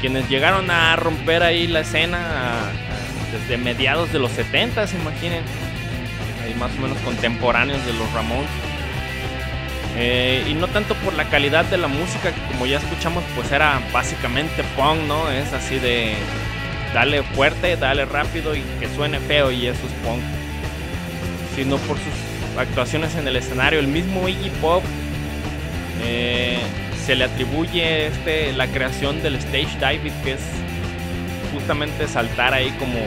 quienes 0.00 0.28
llegaron 0.28 0.70
a 0.70 0.94
romper 0.96 1.42
ahí 1.42 1.66
la 1.66 1.80
escena 1.80 2.70
desde 3.32 3.56
mediados 3.56 4.12
de 4.12 4.18
los 4.18 4.30
70, 4.32 4.84
s 4.84 4.96
imaginen, 4.96 5.42
ahí 6.44 6.54
más 6.54 6.70
o 6.78 6.80
menos 6.80 6.98
contemporáneos 6.98 7.84
de 7.84 7.92
los 7.94 8.10
Ramones. 8.12 8.50
Eh, 9.96 10.46
y 10.48 10.54
no 10.54 10.68
tanto 10.68 10.94
por 10.96 11.12
la 11.14 11.28
calidad 11.28 11.64
de 11.66 11.76
la 11.76 11.88
música, 11.88 12.32
que 12.32 12.40
como 12.52 12.64
ya 12.64 12.78
escuchamos, 12.78 13.24
pues 13.34 13.50
era 13.52 13.80
básicamente 13.92 14.62
punk, 14.76 15.02
¿no? 15.06 15.30
Es 15.30 15.52
así 15.52 15.78
de 15.78 16.14
dale 16.94 17.22
fuerte, 17.22 17.76
dale 17.76 18.04
rápido 18.04 18.54
y 18.54 18.62
que 18.80 18.88
suene 18.94 19.18
feo 19.20 19.50
y 19.50 19.66
eso 19.66 19.80
es 19.86 19.92
punk. 20.04 20.22
Sino 21.56 21.76
por 21.78 21.98
sus 21.98 22.58
actuaciones 22.58 23.14
en 23.16 23.28
el 23.28 23.36
escenario. 23.36 23.80
El 23.80 23.88
mismo 23.88 24.28
Iggy 24.28 24.50
Pop 24.62 24.82
eh, 26.00 26.58
se 27.04 27.14
le 27.14 27.24
atribuye 27.24 28.06
este, 28.06 28.52
la 28.52 28.66
creación 28.68 29.22
del 29.22 29.36
stage 29.36 29.76
diving, 29.78 30.14
que 30.22 30.32
es 30.32 30.40
justamente 31.52 32.08
saltar 32.08 32.54
ahí 32.54 32.70
como, 32.78 32.98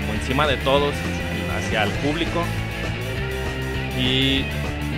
como 0.00 0.14
encima 0.14 0.46
de 0.46 0.56
todos 0.58 0.94
hacia 1.56 1.84
el 1.84 1.90
público. 1.90 2.44
Y 3.98 4.44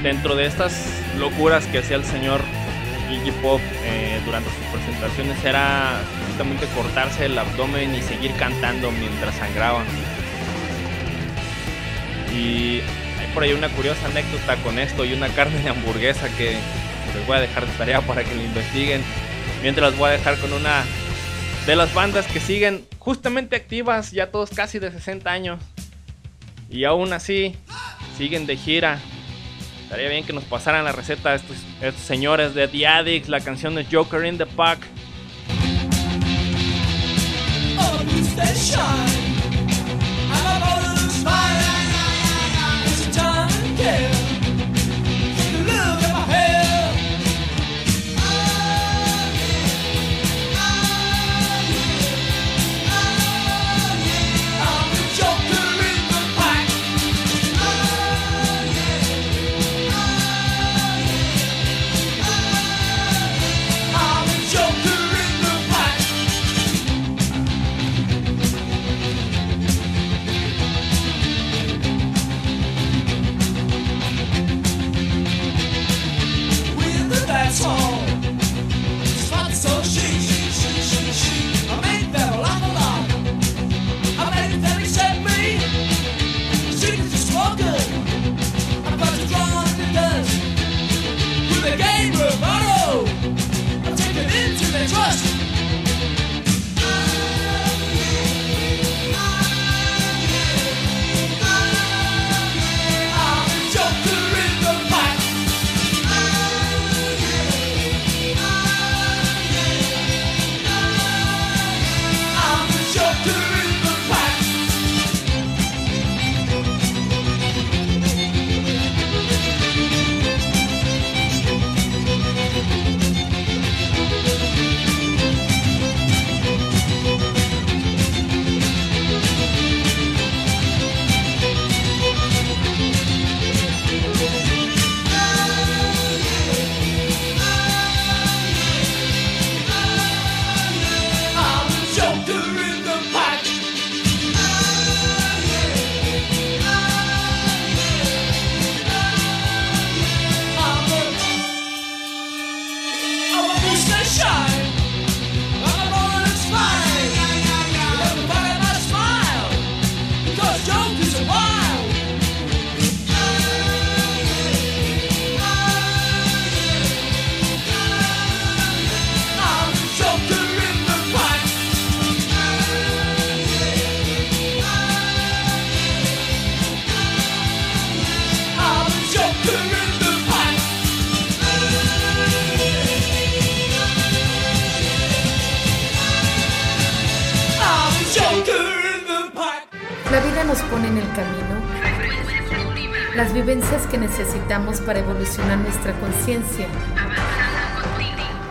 dentro 0.03 0.35
de 0.35 0.47
estas 0.47 1.03
locuras 1.19 1.67
que 1.67 1.79
hacía 1.79 1.97
el 1.97 2.05
señor 2.05 2.41
Iggy 3.11 3.31
Pop 3.43 3.61
eh, 3.85 4.21
durante 4.25 4.51
sus 4.51 4.65
presentaciones 4.73 5.45
era 5.45 6.01
justamente 6.27 6.67
cortarse 6.75 7.27
el 7.27 7.39
abdomen 7.39 7.95
y 7.95 8.03
seguir 8.03 8.33
cantando 8.33 8.91
mientras 8.91 9.35
sangraba. 9.37 9.85
Y 12.35 12.83
por 13.37 13.43
ahí 13.43 13.53
una 13.53 13.69
curiosa 13.69 14.07
anécdota 14.07 14.57
con 14.63 14.79
esto 14.79 15.05
y 15.05 15.13
una 15.13 15.29
carne 15.29 15.63
de 15.63 15.69
hamburguesa 15.69 16.27
que 16.39 16.53
les 17.15 17.27
voy 17.27 17.37
a 17.37 17.41
dejar 17.41 17.67
de 17.67 17.73
tarea 17.75 18.01
para 18.01 18.25
que 18.25 18.35
lo 18.35 18.41
investiguen. 18.41 19.03
Mientras 19.61 19.91
los 19.91 19.99
voy 19.99 20.09
a 20.09 20.13
dejar 20.13 20.39
con 20.39 20.55
una 20.55 20.85
de 21.67 21.77
las 21.77 21.93
bandas 21.93 22.27
que 22.29 22.41
siguen 22.41 22.87
justamente 22.99 23.55
activas, 23.55 24.13
ya 24.13 24.31
todos 24.31 24.49
casi 24.49 24.79
de 24.79 24.91
60 24.91 25.31
años. 25.31 25.61
Y 26.71 26.85
aún 26.85 27.13
así 27.13 27.55
siguen 28.17 28.47
de 28.47 28.57
gira 28.57 29.01
Estaría 29.83 30.09
bien 30.09 30.25
que 30.25 30.33
nos 30.33 30.45
pasaran 30.45 30.87
la 30.87 30.93
receta 30.93 31.33
a 31.33 31.35
estos, 31.35 31.59
señores 31.99 32.55
de 32.55 32.69
The 32.69 32.87
Addicts, 32.87 33.29
la 33.29 33.41
canción 33.41 33.75
de 33.75 33.85
Joker 33.85 34.25
in 34.25 34.39
the 34.39 34.47
Park. 34.47 34.81
Yeah. 43.87 44.16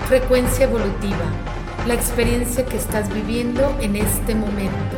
Frecuencia 0.07 0.63
evolutiva, 0.63 1.25
la 1.85 1.93
experiencia 1.93 2.65
que 2.65 2.77
estás 2.77 3.13
viviendo 3.13 3.77
en 3.81 3.97
este 3.97 4.33
momento. 4.33 4.97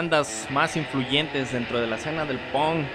Bandas 0.00 0.48
más 0.50 0.78
influyentes 0.78 1.52
dentro 1.52 1.78
de 1.78 1.86
la 1.86 1.96
escena 1.96 2.24
del 2.24 2.38
punk, 2.38 2.86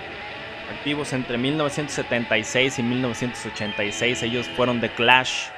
activos 0.75 1.13
entre 1.13 1.37
1976 1.37 2.79
y 2.79 2.81
1986, 2.81 4.23
ellos 4.23 4.49
fueron 4.55 4.81
The 4.81 4.89
Clash 4.89 5.49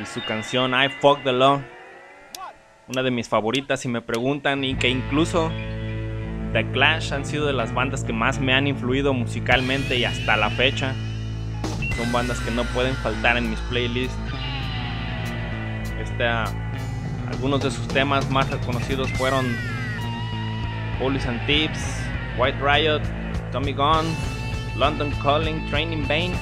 y 0.00 0.06
su 0.06 0.24
canción 0.24 0.72
I 0.72 0.88
Fuck 1.00 1.24
the 1.24 1.32
Law, 1.32 1.64
una 2.86 3.02
de 3.02 3.10
mis 3.10 3.28
favoritas 3.28 3.80
si 3.80 3.88
me 3.88 4.02
preguntan 4.02 4.62
y 4.62 4.76
que 4.76 4.88
incluso 4.88 5.50
The 6.52 6.70
Clash 6.70 7.12
han 7.12 7.26
sido 7.26 7.44
de 7.46 7.54
las 7.54 7.74
bandas 7.74 8.04
que 8.04 8.12
más 8.12 8.38
me 8.38 8.54
han 8.54 8.68
influido 8.68 9.12
musicalmente 9.12 9.96
y 9.96 10.04
hasta 10.04 10.36
la 10.36 10.48
fecha. 10.48 10.94
Son 11.96 12.12
bandas 12.12 12.38
que 12.38 12.52
no 12.52 12.62
pueden 12.66 12.94
faltar 12.94 13.36
en 13.36 13.50
mis 13.50 13.58
playlists. 13.62 14.14
Esta 16.00 16.44
algunos 17.28 17.64
de 17.64 17.72
sus 17.72 17.88
temas 17.88 18.30
más 18.30 18.48
reconocidos 18.48 19.10
fueron 19.12 19.56
Police 20.98 21.26
and 21.26 21.40
Thieves, 21.46 21.82
White 22.36 22.60
Riot, 22.60 23.02
Tommy 23.50 23.72
Gun, 23.72 24.06
London 24.76 25.12
Calling, 25.22 25.66
Training 25.68 26.06
Bane, 26.06 26.34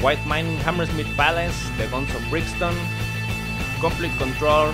White 0.00 0.24
Mining, 0.26 0.56
Hammersmith 0.58 1.08
Palace, 1.16 1.70
The 1.76 1.86
Guns 1.88 2.14
of 2.14 2.22
Brixton, 2.30 2.74
Complete 3.80 4.16
Control, 4.18 4.72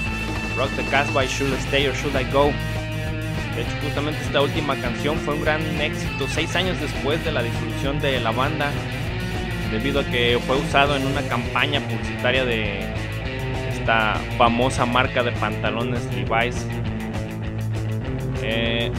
Rock 0.57 0.71
the 0.77 0.83
Casbah, 0.85 1.27
Should 1.27 1.53
I 1.53 1.59
Stay 1.61 1.87
or 1.87 1.95
Should 1.95 2.15
I 2.15 2.25
Go. 2.31 2.53
De 3.55 3.63
hecho, 3.63 3.71
justamente 3.83 4.21
esta 4.23 4.43
última 4.43 4.77
canción 4.77 5.17
fue 5.19 5.35
un 5.35 5.43
gran 5.43 5.63
éxito 5.81 6.27
seis 6.29 6.55
años 6.57 6.79
después 6.81 7.25
de 7.25 7.33
la 7.33 7.43
disolución 7.43 8.01
de 8.01 8.21
la 8.21 8.33
banda, 8.33 8.71
debido 9.71 10.01
a 10.01 10.05
que 10.05 10.39
fue 10.47 10.57
usado 10.57 10.97
en 10.97 11.07
una 11.07 11.23
campaña 11.23 11.81
publicitaria 11.81 12.45
de 12.45 12.81
esta 13.71 14.21
famosa 14.37 14.85
marca 14.87 15.23
de 15.23 15.33
pantalones 15.33 16.05
Levi's. 16.15 16.67
Eh, 18.43 18.91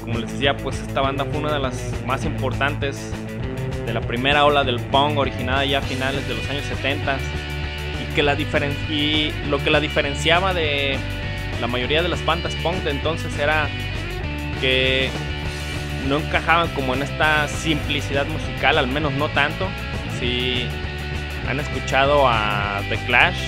como 0.00 0.18
les 0.18 0.32
decía, 0.32 0.56
pues 0.56 0.78
esta 0.78 1.00
banda 1.00 1.24
fue 1.24 1.38
una 1.38 1.52
de 1.52 1.60
las 1.60 1.92
más 2.06 2.24
importantes 2.24 3.12
de 3.86 3.92
la 3.92 4.00
primera 4.00 4.44
ola 4.44 4.64
del 4.64 4.80
punk, 4.80 5.18
originada 5.18 5.64
ya 5.64 5.78
a 5.78 5.82
finales 5.82 6.26
de 6.28 6.34
los 6.34 6.48
años 6.50 6.64
70 6.64 7.16
y 7.16 8.14
que 8.14 8.22
la 8.22 8.34
diferen 8.34 8.72
y 8.90 9.32
lo 9.48 9.58
que 9.62 9.70
la 9.70 9.80
diferenciaba 9.80 10.54
de 10.54 10.98
la 11.60 11.66
mayoría 11.66 12.02
de 12.02 12.08
las 12.08 12.24
bandas 12.24 12.54
punk 12.56 12.76
de 12.82 12.90
entonces 12.90 13.38
era 13.38 13.68
que 14.60 15.10
no 16.08 16.18
encajaban 16.18 16.68
como 16.74 16.94
en 16.94 17.02
esta 17.02 17.46
simplicidad 17.48 18.26
musical, 18.26 18.78
al 18.78 18.88
menos 18.88 19.12
no 19.12 19.28
tanto. 19.28 19.68
Si 20.18 20.66
han 21.48 21.60
escuchado 21.60 22.28
a 22.28 22.80
The 22.88 22.96
Clash, 23.06 23.38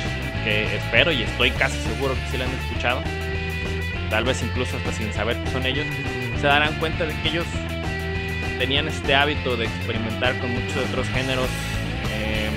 que 0.45 0.76
espero 0.76 1.12
y 1.12 1.22
estoy 1.22 1.51
casi 1.53 1.78
seguro 1.78 2.14
que 2.14 2.30
sí 2.30 2.36
la 2.36 2.45
han 2.45 2.51
escuchado, 2.53 3.03
tal 4.11 4.24
vez 4.24 4.42
incluso 4.42 4.76
hasta 4.76 4.92
sin 4.92 5.12
saber 5.12 5.36
que 5.42 5.50
son 5.50 5.66
ellos, 5.66 5.86
se 6.40 6.46
darán 6.46 6.78
cuenta 6.78 7.07
de 7.07 7.14
que 7.22 7.28
ellos 7.28 7.46
tenían 8.59 8.88
este 8.88 9.14
hábito 9.14 9.57
de 9.57 9.66
experimentar 9.66 10.38
con 10.38 10.50
muchos 10.52 10.76
otros 10.88 11.09
géneros 11.09 11.48
eh, 12.12 12.50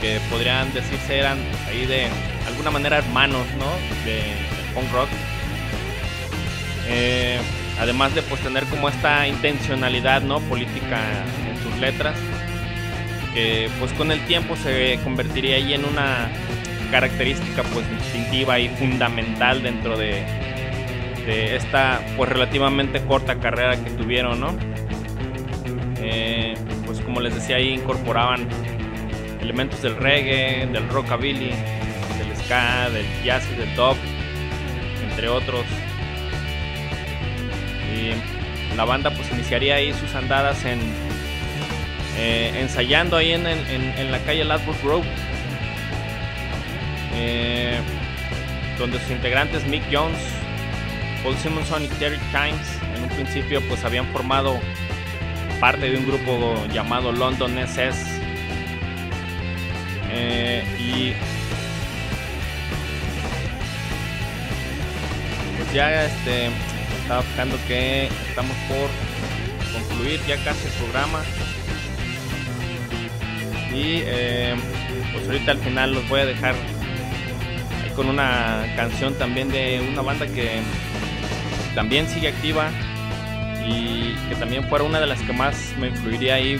que 0.00 0.20
podrían 0.30 0.72
decirse 0.72 1.18
eran 1.18 1.38
ahí 1.68 1.86
de 1.86 2.08
alguna 2.46 2.70
manera 2.70 2.98
hermanos, 2.98 3.46
¿no? 3.58 3.66
De, 4.04 4.50
punk 4.74 4.92
rock. 4.92 5.08
Eh, 6.86 7.38
además 7.80 8.14
de 8.14 8.22
pues 8.22 8.40
tener 8.40 8.64
como 8.66 8.88
esta 8.88 9.26
intencionalidad, 9.26 10.22
¿no? 10.22 10.40
Política 10.40 11.00
en 11.48 11.60
sus 11.62 11.76
letras, 11.80 12.16
que 13.34 13.68
pues 13.78 13.92
con 13.94 14.12
el 14.12 14.24
tiempo 14.26 14.54
se 14.56 15.00
convertiría 15.02 15.56
ahí 15.56 15.74
en 15.74 15.84
una 15.84 16.30
característica 16.90 17.62
pues 17.72 17.88
distintiva 17.90 18.58
y 18.58 18.68
fundamental 18.70 19.62
dentro 19.62 19.96
de, 19.96 20.22
esta 21.26 22.00
pues 22.16 22.28
relativamente 22.28 23.00
corta 23.02 23.36
carrera 23.36 23.76
que 23.82 23.90
tuvieron, 23.90 24.40
¿no? 24.40 24.56
Eh, 25.98 26.54
pues 26.86 27.00
como 27.00 27.20
les 27.20 27.34
decía 27.34 27.56
ahí 27.56 27.74
incorporaban 27.74 28.48
elementos 29.40 29.80
del 29.82 29.96
reggae, 29.96 30.66
del 30.66 30.88
rockabilly, 30.88 31.50
del 31.50 32.36
ska, 32.44 32.90
del 32.90 33.06
jazz 33.24 33.44
y 33.52 33.56
del 33.60 33.74
dub, 33.76 33.96
entre 35.08 35.28
otros. 35.28 35.64
Y 37.94 38.76
la 38.76 38.84
banda 38.84 39.10
pues 39.10 39.30
iniciaría 39.32 39.76
ahí 39.76 39.92
sus 39.92 40.14
andadas 40.14 40.64
en 40.64 40.80
eh, 42.18 42.52
ensayando 42.60 43.16
ahí 43.16 43.32
en, 43.32 43.46
en- 43.46 44.10
la 44.12 44.18
calle 44.20 44.44
Ladbroke 44.44 44.82
Grove, 44.82 45.06
eh, 47.22 47.78
donde 48.78 48.98
sus 49.00 49.10
integrantes 49.10 49.66
Mick 49.66 49.82
Jones, 49.92 50.18
Paul 51.22 51.36
Simonson 51.36 51.84
y 51.84 51.88
Terry 51.88 52.18
Kimes 52.32 52.66
en 52.96 53.02
un 53.02 53.08
principio 53.10 53.60
pues 53.68 53.84
habían 53.84 54.06
formado 54.06 54.58
parte 55.60 55.90
de 55.90 55.98
un 55.98 56.06
grupo 56.06 56.66
llamado 56.72 57.12
London 57.12 57.58
SS 57.58 58.06
eh, 60.10 60.64
y 60.78 61.12
pues 65.58 65.72
ya 65.74 66.06
este 66.06 66.46
estaba 67.02 67.20
buscando 67.20 67.58
que 67.68 68.06
estamos 68.28 68.56
por 68.68 68.88
concluir 69.72 70.20
ya 70.26 70.36
casi 70.44 70.66
el 70.66 70.72
programa. 70.74 71.22
Y 73.72 74.02
eh, 74.04 74.56
pues 75.12 75.26
ahorita 75.26 75.52
al 75.52 75.58
final 75.58 75.94
los 75.94 76.08
voy 76.08 76.20
a 76.20 76.26
dejar 76.26 76.54
con 77.94 78.08
una 78.08 78.64
canción 78.76 79.14
también 79.14 79.48
de 79.48 79.80
una 79.92 80.02
banda 80.02 80.26
que 80.26 80.60
también 81.74 82.08
sigue 82.08 82.28
activa 82.28 82.70
y 83.66 84.14
que 84.28 84.34
también 84.36 84.68
fuera 84.68 84.84
una 84.84 85.00
de 85.00 85.06
las 85.06 85.20
que 85.20 85.32
más 85.32 85.74
me 85.78 85.88
influiría 85.88 86.34
ahí 86.34 86.58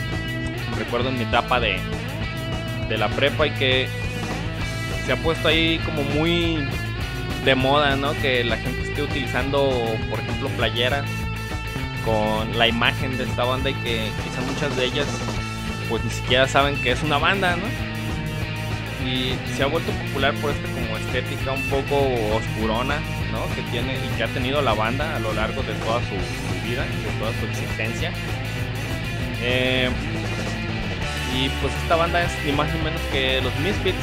recuerdo 0.78 1.08
en 1.08 1.18
mi 1.18 1.24
etapa 1.24 1.60
de, 1.60 1.78
de 2.88 2.98
la 2.98 3.08
prepa 3.08 3.46
y 3.46 3.50
que 3.52 3.88
se 5.06 5.12
ha 5.12 5.16
puesto 5.16 5.48
ahí 5.48 5.78
como 5.84 6.02
muy 6.02 6.66
de 7.44 7.54
moda, 7.54 7.96
¿no? 7.96 8.12
Que 8.20 8.44
la 8.44 8.56
gente 8.56 8.82
esté 8.82 9.02
utilizando, 9.02 9.70
por 10.08 10.20
ejemplo, 10.20 10.48
playeras 10.50 11.04
con 12.04 12.56
la 12.58 12.68
imagen 12.68 13.16
de 13.16 13.24
esta 13.24 13.44
banda 13.44 13.70
y 13.70 13.74
que 13.74 14.10
quizá 14.24 14.40
muchas 14.42 14.76
de 14.76 14.86
ellas 14.86 15.06
pues 15.88 16.04
ni 16.04 16.10
siquiera 16.10 16.46
saben 16.46 16.80
que 16.80 16.92
es 16.92 17.02
una 17.02 17.18
banda, 17.18 17.56
¿no? 17.56 17.89
Se 19.56 19.62
ha 19.62 19.66
vuelto 19.66 19.92
popular 19.92 20.34
por 20.34 20.50
esta 20.50 20.68
como 20.68 20.96
estética 20.96 21.52
un 21.52 21.62
poco 21.64 21.96
oscurona, 22.34 22.98
¿no? 23.32 23.46
Que 23.54 23.62
tiene 23.70 23.94
y 23.94 24.16
que 24.16 24.24
ha 24.24 24.28
tenido 24.28 24.62
la 24.62 24.74
banda 24.74 25.16
a 25.16 25.18
lo 25.18 25.32
largo 25.32 25.62
de 25.62 25.74
toda 25.74 26.00
su, 26.00 26.08
su 26.08 26.68
vida, 26.68 26.84
de 26.84 27.18
toda 27.18 27.32
su 27.38 27.46
existencia. 27.46 28.12
Eh, 29.42 29.90
y 31.36 31.48
pues 31.60 31.72
esta 31.82 31.96
banda 31.96 32.22
es 32.22 32.32
ni 32.44 32.52
más 32.52 32.72
ni 32.74 32.80
menos 32.80 33.00
que 33.12 33.40
los 33.40 33.54
Misfits. 33.60 33.98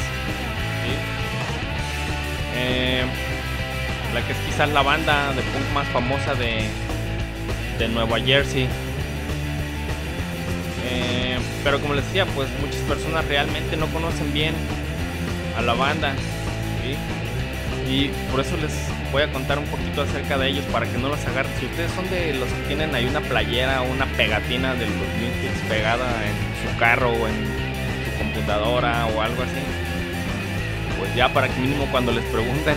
Eh, 2.55 3.03
la 4.13 4.21
que 4.25 4.31
es 4.31 4.37
quizás 4.47 4.69
la 4.69 4.81
banda 4.81 5.31
de 5.33 5.41
punk 5.41 5.73
más 5.73 5.87
famosa 5.89 6.33
de, 6.33 6.63
de 7.77 7.87
Nueva 7.87 8.19
Jersey. 8.19 8.67
Eh, 10.89 11.37
pero 11.63 11.79
como 11.79 11.93
les 11.93 12.05
decía, 12.05 12.25
pues 12.27 12.47
muchas 12.61 12.81
personas 12.81 13.25
realmente 13.25 13.77
no 13.77 13.87
conocen 13.87 14.33
bien 14.33 14.55
a 15.57 15.61
la 15.61 15.73
banda. 15.73 16.13
Y 17.89 18.09
por 18.31 18.41
eso 18.41 18.57
les 18.57 18.73
voy 19.11 19.23
a 19.23 19.31
contar 19.31 19.59
un 19.59 19.65
poquito 19.65 20.01
acerca 20.01 20.37
de 20.37 20.49
ellos 20.49 20.65
para 20.71 20.85
que 20.85 20.97
no 20.97 21.09
los 21.09 21.25
agarren. 21.25 21.51
Si 21.59 21.65
ustedes 21.65 21.91
son 21.91 22.09
de 22.09 22.33
los 22.33 22.49
que 22.49 22.61
tienen 22.67 22.93
ahí 22.93 23.05
una 23.05 23.21
playera 23.21 23.81
o 23.81 23.91
una 23.91 24.05
pegatina 24.05 24.73
de 24.73 24.85
los 24.85 25.07
Misfits 25.19 25.69
pegada 25.69 26.07
en 26.25 26.69
su 26.69 26.77
carro 26.77 27.11
o 27.11 27.27
en 27.27 27.35
su 28.05 28.17
computadora 28.17 29.07
o 29.07 29.21
algo 29.21 29.41
así, 29.41 29.61
pues 30.97 31.15
ya 31.15 31.31
para 31.33 31.47
que 31.47 31.59
mínimo 31.59 31.87
cuando 31.91 32.11
les 32.11 32.23
pregunten 32.25 32.75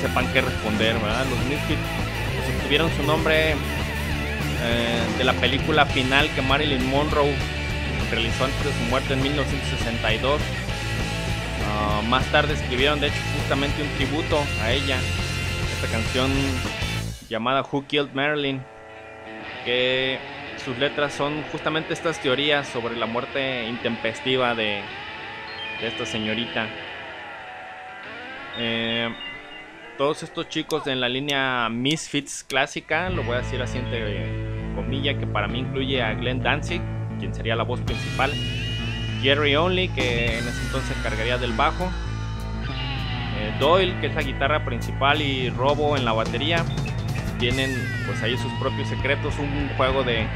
sepan 0.00 0.32
qué 0.32 0.40
responder, 0.40 0.94
¿verdad? 0.94 1.26
Los 1.28 1.38
Misfits 1.46 1.80
pues, 2.36 2.56
obtuvieron 2.56 2.90
su 2.96 3.02
nombre 3.02 3.52
eh, 3.52 3.56
de 5.18 5.24
la 5.24 5.32
película 5.34 5.86
final 5.86 6.30
que 6.30 6.42
Marilyn 6.42 6.88
Monroe 6.88 7.34
realizó 8.10 8.44
antes 8.44 8.64
de 8.64 8.72
su 8.72 8.90
muerte 8.90 9.14
en 9.14 9.22
1962. 9.22 10.40
Más 12.08 12.24
tarde 12.32 12.54
escribieron 12.54 13.00
de 13.00 13.08
hecho 13.08 13.20
justamente 13.36 13.82
un 13.82 13.88
tributo 13.96 14.42
a 14.62 14.72
ella, 14.72 14.98
esta 15.74 15.88
canción 15.92 16.30
llamada 17.28 17.62
Who 17.62 17.86
Killed 17.86 18.12
Marilyn, 18.14 18.62
que 19.64 20.18
sus 20.64 20.78
letras 20.78 21.12
son 21.12 21.42
justamente 21.52 21.92
estas 21.92 22.18
teorías 22.20 22.66
sobre 22.66 22.96
la 22.96 23.04
muerte 23.06 23.66
intempestiva 23.66 24.54
de, 24.54 24.82
de 25.80 25.86
esta 25.86 26.06
señorita. 26.06 26.66
Eh, 28.56 29.14
todos 29.98 30.22
estos 30.22 30.48
chicos 30.48 30.86
en 30.86 31.00
la 31.00 31.08
línea 31.08 31.68
Misfits 31.68 32.44
clásica, 32.44 33.10
lo 33.10 33.22
voy 33.22 33.34
a 33.34 33.38
decir 33.38 33.60
así 33.60 33.78
entre 33.78 34.74
comillas, 34.74 35.16
que 35.16 35.26
para 35.26 35.46
mí 35.46 35.58
incluye 35.58 36.02
a 36.02 36.14
Glenn 36.14 36.42
Danzig, 36.42 36.80
quien 37.18 37.34
sería 37.34 37.54
la 37.54 37.64
voz 37.64 37.80
principal, 37.82 38.32
Jerry 39.20 39.56
Only, 39.56 39.88
que 39.88 40.38
en 40.38 40.48
ese 40.48 40.62
entonces 40.62 40.96
cargaría 41.02 41.38
del 41.38 41.52
bajo, 41.52 41.90
eh, 43.38 43.54
Doyle, 43.60 44.00
que 44.00 44.08
es 44.08 44.14
la 44.14 44.22
guitarra 44.22 44.64
principal, 44.64 45.22
y 45.22 45.50
Robo 45.50 45.96
en 45.96 46.04
la 46.04 46.12
batería. 46.12 46.64
Tienen 47.38 47.72
pues 48.06 48.22
ahí 48.22 48.36
sus 48.36 48.52
propios 48.54 48.88
secretos, 48.88 49.34
un 49.38 49.68
juego 49.76 50.02
de 50.02 50.26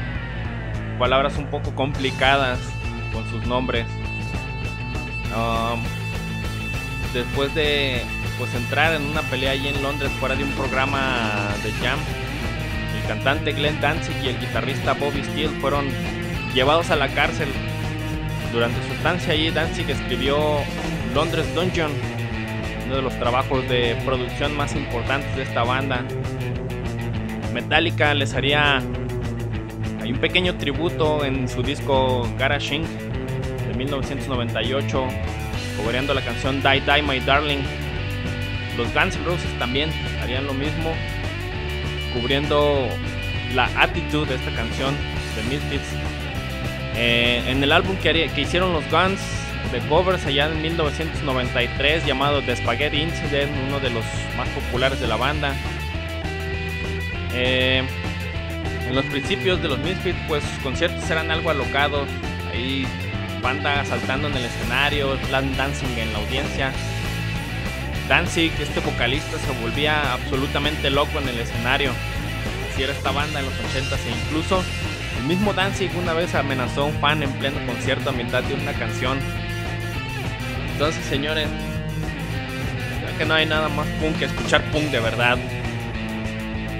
palabras 0.97 1.37
un 1.37 1.47
poco 1.47 1.75
complicadas 1.75 2.59
con 3.11 3.29
sus 3.29 3.45
nombres. 3.45 3.85
Um, 5.35 5.81
después 7.13 7.53
de 7.55 8.01
pues 8.37 8.53
entrar 8.55 8.93
en 8.93 9.03
una 9.03 9.21
pelea 9.23 9.51
allí 9.51 9.67
en 9.67 9.81
Londres 9.81 10.11
fuera 10.19 10.35
de 10.35 10.43
un 10.43 10.51
programa 10.51 11.49
de 11.63 11.71
jam, 11.73 11.99
el 12.95 13.07
cantante 13.07 13.51
Glenn 13.51 13.79
Danzig 13.81 14.15
y 14.23 14.29
el 14.29 14.39
guitarrista 14.39 14.93
Bobby 14.93 15.23
Steele 15.23 15.59
fueron 15.59 15.85
llevados 16.53 16.89
a 16.89 16.95
la 16.95 17.09
cárcel. 17.09 17.49
Durante 18.53 18.87
su 18.87 18.93
estancia 18.93 19.33
allí, 19.33 19.49
Danzig 19.49 19.89
escribió 19.89 20.37
Londres 21.15 21.53
Dungeon, 21.55 21.91
uno 22.85 22.95
de 22.97 23.01
los 23.01 23.17
trabajos 23.17 23.67
de 23.67 23.97
producción 24.05 24.55
más 24.55 24.75
importantes 24.75 25.35
de 25.35 25.41
esta 25.43 25.63
banda. 25.63 26.05
Metallica 27.51 28.13
les 28.13 28.35
haría 28.35 28.81
hay 30.03 30.11
un 30.11 30.19
pequeño 30.19 30.57
tributo 30.57 31.23
en 31.23 31.47
su 31.47 31.63
disco 31.63 32.29
Garage 32.37 32.75
Inc. 32.75 32.85
de 32.85 33.73
1998, 33.73 35.07
cobereando 35.77 36.13
la 36.13 36.21
canción 36.21 36.61
Die 36.61 36.81
Die 36.81 37.01
My 37.01 37.21
Darling. 37.21 37.63
Los 38.77 38.93
Guns 38.93 39.15
N' 39.15 39.23
Roses 39.23 39.57
también 39.59 39.91
harían 40.21 40.45
lo 40.45 40.53
mismo, 40.53 40.93
cubriendo 42.13 42.89
la 43.55 43.69
attitude 43.81 44.25
de 44.25 44.35
esta 44.35 44.51
canción 44.51 44.93
de 45.37 45.43
Misfits. 45.43 46.12
Eh, 46.95 47.43
en 47.47 47.63
el 47.63 47.71
álbum 47.71 47.95
que, 47.97 48.29
hicieron 48.37 48.73
los 48.73 48.89
Guns 48.89 49.19
de 49.71 49.79
covers 49.87 50.25
allá 50.25 50.47
en 50.47 50.61
1993 50.61 52.05
llamado 52.05 52.41
The 52.43 52.55
Spaghetti 52.55 53.01
Incident, 53.01 53.51
uno 53.67 53.79
de 53.79 53.89
los 53.89 54.05
más 54.37 54.47
populares 54.49 54.99
de 54.99 55.07
la 55.07 55.15
banda. 55.15 55.55
Eh, 57.33 57.83
en 58.87 58.95
los 58.95 59.05
principios 59.05 59.61
de 59.61 59.69
los 59.69 59.79
Misfits, 59.79 60.19
pues 60.27 60.43
sus 60.43 60.59
conciertos 60.59 61.09
eran 61.09 61.31
algo 61.31 61.49
alocados. 61.49 62.07
Ahí 62.51 62.85
banda 63.41 63.83
saltando 63.85 64.27
en 64.27 64.37
el 64.37 64.45
escenario, 64.45 65.17
plan 65.29 65.55
dancing 65.57 65.97
en 65.97 66.13
la 66.13 66.19
audiencia. 66.19 66.71
Danzig, 68.07 68.51
este 68.59 68.79
vocalista, 68.81 69.37
se 69.39 69.61
volvía 69.61 70.13
absolutamente 70.13 70.89
loco 70.89 71.19
en 71.19 71.29
el 71.29 71.39
escenario. 71.39 71.91
Así 72.71 72.83
era 72.83 72.93
esta 72.93 73.11
banda 73.11 73.39
en 73.39 73.45
los 73.45 73.53
80s 73.55 73.97
e 74.05 74.11
incluso 74.25 74.63
el 75.23 75.29
mismo 75.29 75.53
Danzig 75.53 75.89
una 75.97 76.11
vez 76.11 76.35
amenazó 76.35 76.81
a 76.81 76.85
un 76.87 76.93
fan 76.95 77.23
en 77.23 77.31
pleno 77.33 77.55
concierto 77.65 78.09
a 78.09 78.13
mitad 78.13 78.43
de 78.43 78.55
una 78.55 78.73
canción. 78.73 79.17
Entonces, 80.73 81.03
señores, 81.05 81.47
creo 83.01 83.17
que 83.17 83.25
no 83.25 83.33
hay 83.33 83.45
nada 83.45 83.69
más 83.69 83.87
punk 84.01 84.17
que 84.19 84.25
escuchar 84.25 84.61
punk 84.71 84.83
de 84.91 84.99
verdad. 84.99 85.37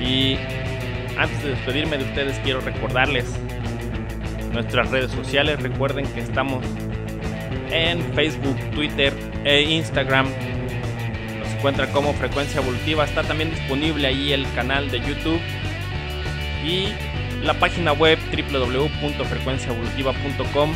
Y 0.02 0.38
antes 1.18 1.42
de 1.42 1.52
despedirme 1.52 1.98
de 1.98 2.04
ustedes, 2.04 2.38
quiero 2.40 2.60
recordarles 2.60 3.26
nuestras 4.52 4.92
redes 4.92 5.12
sociales. 5.12 5.62
Recuerden 5.62 6.06
que 6.08 6.20
estamos 6.20 6.66
en 7.72 8.04
Facebook, 8.14 8.58
Twitter 8.72 9.14
e 9.46 9.62
Instagram. 9.62 10.28
Nos 11.40 11.48
encuentra 11.54 11.88
como 11.94 12.14
Frecuencia 12.14 12.60
Evolutiva. 12.60 13.06
Está 13.06 13.24
también 13.24 13.52
disponible 13.52 14.06
ahí 14.06 14.34
el 14.34 14.46
canal 14.54 14.92
de 14.92 15.00
YouTube 15.00 15.40
y 16.66 16.90
la 17.44 17.54
página 17.56 17.92
web 17.94 18.20
www.frecuenciaevolutiva.com 18.32 20.74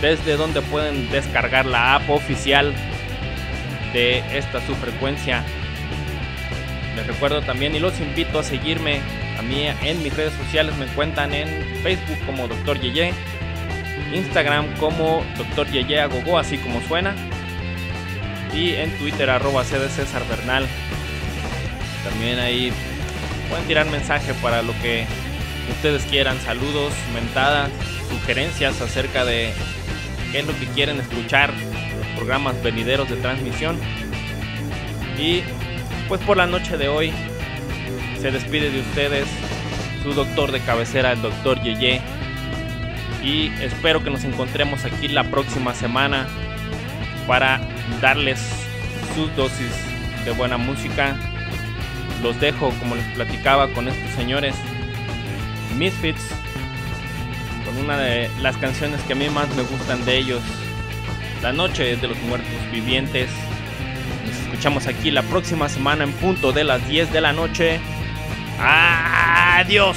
desde 0.00 0.36
donde 0.36 0.62
pueden 0.62 1.10
descargar 1.10 1.66
la 1.66 1.96
app 1.96 2.08
oficial 2.10 2.72
de 3.92 4.18
esta 4.36 4.60
su 4.66 4.74
frecuencia. 4.74 5.44
Les 6.96 7.06
recuerdo 7.06 7.42
también 7.42 7.72
y 7.74 7.78
los 7.78 8.00
invito 8.00 8.40
a 8.40 8.42
seguirme 8.42 9.00
a 9.38 9.42
mí 9.42 9.68
en 9.82 10.02
mis 10.02 10.16
redes 10.16 10.32
sociales. 10.34 10.74
Me 10.76 10.86
encuentran 10.86 11.32
en 11.34 11.48
Facebook 11.82 12.18
como 12.26 12.48
Dr. 12.48 12.80
Yeye, 12.80 13.12
Instagram 14.12 14.74
como 14.76 15.24
Dr. 15.36 15.70
Yeye 15.70 16.00
Agogo, 16.00 16.36
así 16.38 16.58
como 16.58 16.80
suena. 16.82 17.14
Y 18.54 18.74
en 18.74 18.90
Twitter 18.98 19.30
arroba 19.30 19.64
CD 19.64 19.88
César 19.88 20.22
Bernal. 20.28 20.66
También 22.04 22.40
ahí 22.40 22.72
pueden 23.48 23.64
tirar 23.66 23.86
mensaje 23.86 24.34
para 24.34 24.60
lo 24.62 24.72
que 24.80 25.06
ustedes 25.70 26.04
quieran. 26.04 26.38
Saludos, 26.40 26.92
mentadas, 27.14 27.70
sugerencias 28.08 28.80
acerca 28.80 29.24
de 29.24 29.52
qué 30.32 30.40
es 30.40 30.46
lo 30.46 30.58
que 30.58 30.66
quieren 30.66 31.00
escuchar. 31.00 31.52
Programas 32.16 32.62
venideros 32.62 33.08
de 33.08 33.16
transmisión. 33.16 33.78
Y 35.18 35.42
pues 36.08 36.20
por 36.22 36.36
la 36.36 36.46
noche 36.46 36.76
de 36.76 36.88
hoy 36.88 37.12
se 38.20 38.30
despide 38.30 38.70
de 38.70 38.80
ustedes 38.80 39.26
su 40.02 40.12
doctor 40.12 40.52
de 40.52 40.60
cabecera, 40.60 41.12
el 41.12 41.22
doctor 41.22 41.62
Yeye. 41.62 42.00
Y 43.22 43.48
espero 43.62 44.02
que 44.02 44.10
nos 44.10 44.24
encontremos 44.24 44.84
aquí 44.84 45.08
la 45.08 45.24
próxima 45.24 45.74
semana 45.74 46.26
para 47.26 47.60
darles 48.00 48.40
sus 49.14 49.34
dosis 49.36 49.70
de 50.24 50.32
buena 50.32 50.56
música. 50.56 51.16
Los 52.22 52.40
dejo, 52.40 52.70
como 52.78 52.96
les 52.96 53.04
platicaba, 53.14 53.68
con 53.72 53.88
estos 53.88 54.10
señores 54.12 54.54
Misfits, 55.76 56.22
con 57.64 57.76
una 57.78 57.98
de 57.98 58.30
las 58.40 58.56
canciones 58.56 59.00
que 59.02 59.12
a 59.12 59.16
mí 59.16 59.28
más 59.28 59.48
me 59.54 59.62
gustan 59.62 60.04
de 60.04 60.18
ellos, 60.18 60.42
La 61.42 61.52
Noche 61.52 61.96
de 61.96 62.08
los 62.08 62.18
Muertos 62.22 62.48
Vivientes. 62.72 63.30
Nos 64.26 64.36
escuchamos 64.40 64.86
aquí 64.86 65.10
la 65.10 65.22
próxima 65.22 65.68
semana 65.68 66.04
en 66.04 66.12
punto 66.12 66.52
de 66.52 66.64
las 66.64 66.86
10 66.88 67.12
de 67.12 67.20
la 67.20 67.32
noche. 67.32 67.80
Adiós. 68.58 69.96